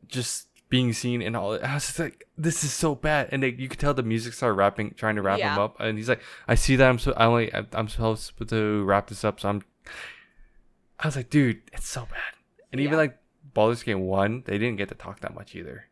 just 0.07 0.47
being 0.69 0.93
seen 0.93 1.21
and 1.21 1.35
all 1.35 1.53
i 1.61 1.73
was 1.73 1.85
just 1.87 1.99
like 1.99 2.25
this 2.37 2.63
is 2.63 2.71
so 2.71 2.95
bad 2.95 3.27
and 3.31 3.43
they, 3.43 3.49
you 3.49 3.67
could 3.67 3.79
tell 3.79 3.93
the 3.93 4.01
music 4.03 4.33
started 4.33 4.53
rapping 4.55 4.91
trying 4.91 5.15
to 5.15 5.21
wrap 5.21 5.39
him 5.55 5.59
up 5.59 5.75
and 5.79 5.97
he's 5.97 6.07
like 6.07 6.21
i 6.47 6.55
see 6.55 6.75
that 6.77 6.87
i'm 6.89 6.97
so 6.97 7.11
i 7.17 7.25
only 7.25 7.53
I- 7.53 7.65
i'm 7.73 7.89
supposed 7.89 8.31
to 8.47 8.83
wrap 8.85 9.07
this 9.07 9.23
up 9.25 9.39
so 9.41 9.49
i'm 9.49 9.61
i 10.99 11.07
was 11.07 11.15
like 11.15 11.29
dude 11.29 11.61
it's 11.71 11.87
so 11.87 12.01
bad 12.01 12.33
and 12.71 12.79
even 12.81 12.93
Yeah. 12.93 12.97
like 12.97 13.17
Baldur's 13.53 13.83
Gate 13.83 13.95
1 13.95 14.43
they 14.45 14.57
didn't 14.57 14.77
get 14.77 14.89
to 14.89 14.95
talk 14.95 15.19
that 15.19 15.35
much 15.35 15.53
either 15.55 15.85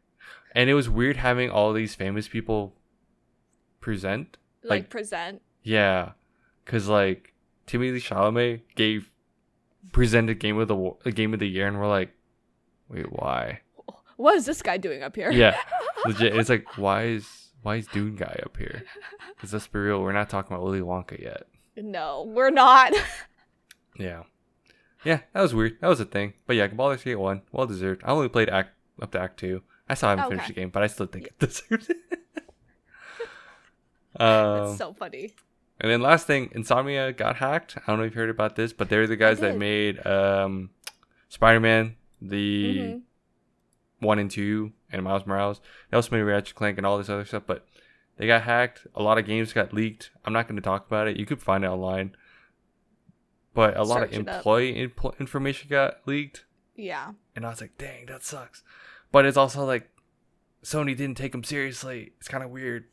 and 0.55 0.69
it 0.69 0.73
was 0.73 0.89
weird 0.89 1.17
having 1.17 1.49
all 1.49 1.71
these 1.73 1.95
famous 1.95 2.27
people 2.27 2.73
present. 3.79 4.37
Like, 4.63 4.69
Like- 4.83 4.89
present. 4.89 5.41
Yeah, 5.63 6.11
because 6.65 6.87
like 6.89 7.33
Timothée 7.67 8.01
Chalamet 8.01 8.61
gave 8.75 9.11
presented 9.91 10.39
game 10.39 10.57
of 10.59 10.67
the 10.67 10.75
uh, 10.75 11.09
game 11.11 11.33
of 11.33 11.39
the 11.39 11.47
year, 11.47 11.67
and 11.67 11.79
we're 11.79 11.87
like, 11.87 12.11
wait, 12.89 13.11
why? 13.11 13.61
What 14.17 14.35
is 14.35 14.45
this 14.45 14.61
guy 14.61 14.77
doing 14.77 15.03
up 15.03 15.15
here? 15.15 15.31
Yeah, 15.31 15.57
legit. 16.05 16.35
It's 16.35 16.49
like 16.49 16.77
why 16.77 17.03
is 17.05 17.51
why 17.61 17.75
is 17.77 17.87
Dune 17.87 18.15
guy 18.15 18.39
up 18.43 18.57
here? 18.57 18.83
Because 19.35 19.53
let's 19.53 19.67
be 19.67 19.79
real, 19.79 20.01
we're 20.01 20.11
not 20.13 20.29
talking 20.29 20.53
about 20.55 20.65
Willy 20.65 20.81
Wonka 20.81 21.19
yet. 21.21 21.43
No, 21.77 22.23
we're 22.27 22.49
not. 22.51 22.93
Yeah, 23.97 24.23
yeah, 25.03 25.21
that 25.33 25.41
was 25.41 25.53
weird. 25.53 25.77
That 25.81 25.87
was 25.87 25.99
a 25.99 26.05
thing. 26.05 26.33
But 26.47 26.55
yeah, 26.55 26.67
Baldur's 26.67 27.03
Gate 27.03 27.15
one, 27.15 27.41
well 27.51 27.67
deserved. 27.67 28.01
I 28.05 28.11
only 28.11 28.29
played 28.29 28.49
act 28.49 28.71
up 29.01 29.11
to 29.11 29.19
Act 29.19 29.39
two. 29.39 29.61
I 29.89 29.93
still 29.95 30.09
haven't 30.09 30.29
finished 30.29 30.47
the 30.47 30.53
game, 30.53 30.69
but 30.69 30.83
I 30.83 30.87
still 30.87 31.05
think 31.07 31.27
it 31.27 31.39
deserves 31.39 31.89
it. 31.89 31.97
um, 34.19 34.65
That's 34.67 34.77
so 34.77 34.93
funny. 34.93 35.33
And 35.79 35.89
then 35.91 36.01
last 36.01 36.27
thing, 36.27 36.49
Insomnia 36.53 37.11
got 37.11 37.37
hacked. 37.37 37.77
I 37.77 37.81
don't 37.87 37.97
know 37.97 38.03
if 38.03 38.11
you've 38.11 38.15
heard 38.15 38.29
about 38.29 38.55
this, 38.55 38.71
but 38.71 38.89
they're 38.89 39.07
the 39.07 39.15
guys 39.15 39.39
that 39.39 39.57
made 39.57 40.05
um, 40.05 40.69
Spider-Man, 41.29 41.95
the 42.21 42.77
Mhm. 42.77 43.01
one 43.99 44.19
and 44.19 44.29
two, 44.29 44.73
and 44.91 45.01
Miles 45.03 45.25
Morales. 45.25 45.59
They 45.89 45.95
also 45.95 46.11
made 46.15 46.21
Ratchet 46.21 46.55
Clank 46.55 46.77
and 46.77 46.85
all 46.85 46.97
this 46.99 47.09
other 47.09 47.25
stuff, 47.25 47.43
but 47.47 47.65
they 48.17 48.27
got 48.27 48.43
hacked. 48.43 48.85
A 48.95 49.01
lot 49.01 49.17
of 49.17 49.25
games 49.25 49.53
got 49.53 49.73
leaked. 49.73 50.11
I'm 50.23 50.33
not 50.33 50.47
going 50.47 50.55
to 50.57 50.61
talk 50.61 50.85
about 50.85 51.07
it. 51.07 51.17
You 51.17 51.25
could 51.25 51.41
find 51.41 51.63
it 51.63 51.67
online, 51.67 52.15
but 53.53 53.75
a 53.77 53.83
lot 53.83 54.03
of 54.03 54.13
employee 54.13 54.71
info- 54.71 55.15
information 55.19 55.69
got 55.69 56.05
leaked, 56.07 56.45
Yeah. 56.75 57.11
and 57.35 57.45
I 57.45 57.49
was 57.49 57.61
like, 57.61 57.77
"Dang, 57.77 58.05
that 58.07 58.23
sucks." 58.23 58.63
But 59.11 59.25
it's 59.25 59.37
also 59.37 59.65
like 59.65 59.89
Sony 60.63 60.95
didn't 60.95 61.17
take 61.17 61.31
them 61.33 61.43
seriously. 61.43 62.13
It's 62.19 62.27
kind 62.27 62.43
of 62.43 62.49
weird. 62.49 62.85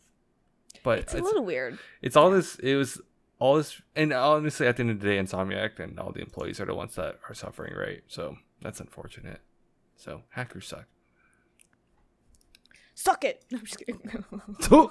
But 0.82 1.00
It's 1.00 1.12
it's 1.14 1.20
a 1.22 1.24
little 1.24 1.44
weird. 1.44 1.78
it's 2.02 2.16
all 2.16 2.30
this. 2.30 2.56
It 2.56 2.76
was 2.76 3.00
all 3.38 3.56
this, 3.56 3.80
and 3.94 4.12
honestly, 4.12 4.66
at 4.66 4.76
the 4.76 4.80
end 4.82 4.90
of 4.90 5.00
the 5.00 5.06
day, 5.06 5.18
Insomniac 5.18 5.78
and 5.78 5.98
all 6.00 6.12
the 6.12 6.20
employees 6.20 6.60
are 6.60 6.66
the 6.66 6.74
ones 6.74 6.94
that 6.96 7.18
are 7.28 7.34
suffering, 7.34 7.74
right? 7.76 8.02
So 8.08 8.36
that's 8.60 8.80
unfortunate. 8.80 9.40
So 9.96 10.22
hackers 10.30 10.66
suck. 10.66 10.86
Suck 12.94 13.24
it. 13.24 13.44
No, 13.50 13.58
I'm 13.58 13.64
just 13.64 13.78
kidding. 13.78 14.00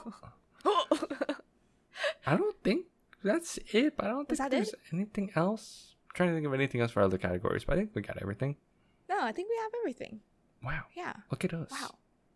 I 2.26 2.36
don't 2.38 2.56
think 2.64 2.86
that's 3.28 3.60
it. 3.72 3.96
But 3.98 4.06
I 4.06 4.10
don't 4.10 4.28
think 4.28 4.50
there's 4.52 4.74
anything 4.92 5.32
else. 5.36 5.96
I'm 6.10 6.16
trying 6.16 6.30
to 6.30 6.36
think 6.36 6.48
of 6.48 6.54
anything 6.54 6.82
else 6.82 6.92
for 6.92 7.02
other 7.02 7.18
categories, 7.18 7.64
but 7.64 7.74
I 7.74 7.78
think 7.78 7.92
we 7.94 8.02
got 8.02 8.18
everything. 8.22 8.56
no, 9.10 9.20
I 9.22 9.32
think 9.32 9.50
we 9.50 9.56
have 9.62 9.72
everything. 9.82 10.20
Wow, 10.64 10.84
Yeah. 10.96 11.14
look 11.32 11.46
at 11.46 11.54
us. 11.54 11.70
Wow. 11.72 11.96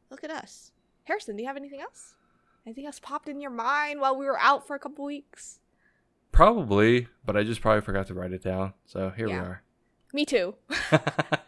Look 0.10 0.24
at 0.24 0.30
us. 0.32 0.72
Harrison, 1.06 1.36
do 1.36 1.42
you 1.42 1.48
have 1.48 1.58
anything 1.58 1.82
else? 1.82 2.16
Anything 2.66 2.86
else 2.86 3.00
popped 3.00 3.28
in 3.28 3.42
your 3.42 3.50
mind 3.52 4.00
while 4.00 4.16
we 4.16 4.26
were 4.26 4.40
out 4.40 4.68
for 4.68 4.76
a 4.76 4.80
couple 4.80 5.04
weeks? 5.04 5.60
Probably, 6.32 7.08
but 7.26 7.36
I 7.36 7.44
just 7.44 7.60
probably 7.62 7.82
forgot 7.82 8.08
to 8.08 8.14
write 8.14 8.32
it 8.32 8.44
down. 8.44 8.74
So 8.86 9.10
here 9.10 9.28
Yeah. 9.28 9.42
we 9.42 9.48
are. 9.48 9.64
Me 10.14 10.26
too. 10.26 10.56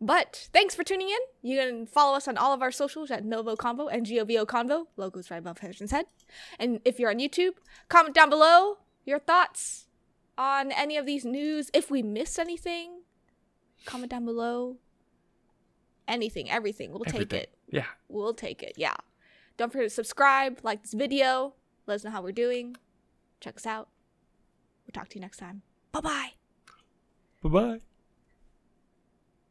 But 0.00 0.48
thanks 0.52 0.74
for 0.74 0.84
tuning 0.84 1.08
in. 1.08 1.18
You 1.42 1.58
can 1.58 1.86
follow 1.86 2.16
us 2.16 2.28
on 2.28 2.36
all 2.36 2.52
of 2.52 2.60
our 2.60 2.70
socials 2.70 3.10
at 3.10 3.24
NgoVo 3.24 3.56
Convo 3.56 3.88
and 3.90 4.06
GOVO 4.06 4.44
Convo. 4.44 4.86
Logos 4.96 5.30
right 5.30 5.38
above 5.38 5.58
Harrison's 5.58 5.90
head. 5.90 6.06
And 6.58 6.80
if 6.84 6.98
you're 6.98 7.10
on 7.10 7.18
YouTube, 7.18 7.52
comment 7.88 8.14
down 8.14 8.28
below 8.28 8.78
your 9.04 9.18
thoughts 9.18 9.86
on 10.36 10.70
any 10.70 10.96
of 10.96 11.06
these 11.06 11.24
news. 11.24 11.70
If 11.72 11.90
we 11.90 12.02
missed 12.02 12.38
anything, 12.38 13.00
comment 13.86 14.10
down 14.10 14.26
below. 14.26 14.76
Anything, 16.06 16.50
everything. 16.50 16.92
We'll 16.92 17.00
take 17.04 17.32
it. 17.32 17.54
Yeah. 17.68 17.86
We'll 18.08 18.34
take 18.34 18.62
it. 18.62 18.74
Yeah. 18.76 18.94
Don't 19.56 19.72
forget 19.72 19.86
to 19.88 19.94
subscribe, 19.94 20.60
like 20.62 20.82
this 20.82 20.92
video, 20.92 21.54
let 21.86 21.96
us 21.96 22.04
know 22.04 22.10
how 22.10 22.22
we're 22.22 22.32
doing. 22.32 22.76
Check 23.40 23.56
us 23.56 23.66
out. 23.66 23.88
We'll 24.86 24.92
talk 24.92 25.08
to 25.08 25.14
you 25.16 25.20
next 25.20 25.38
time. 25.38 25.62
Bye 25.90 26.00
bye. 26.00 26.28
Bye 27.42 27.48
bye. 27.48 27.80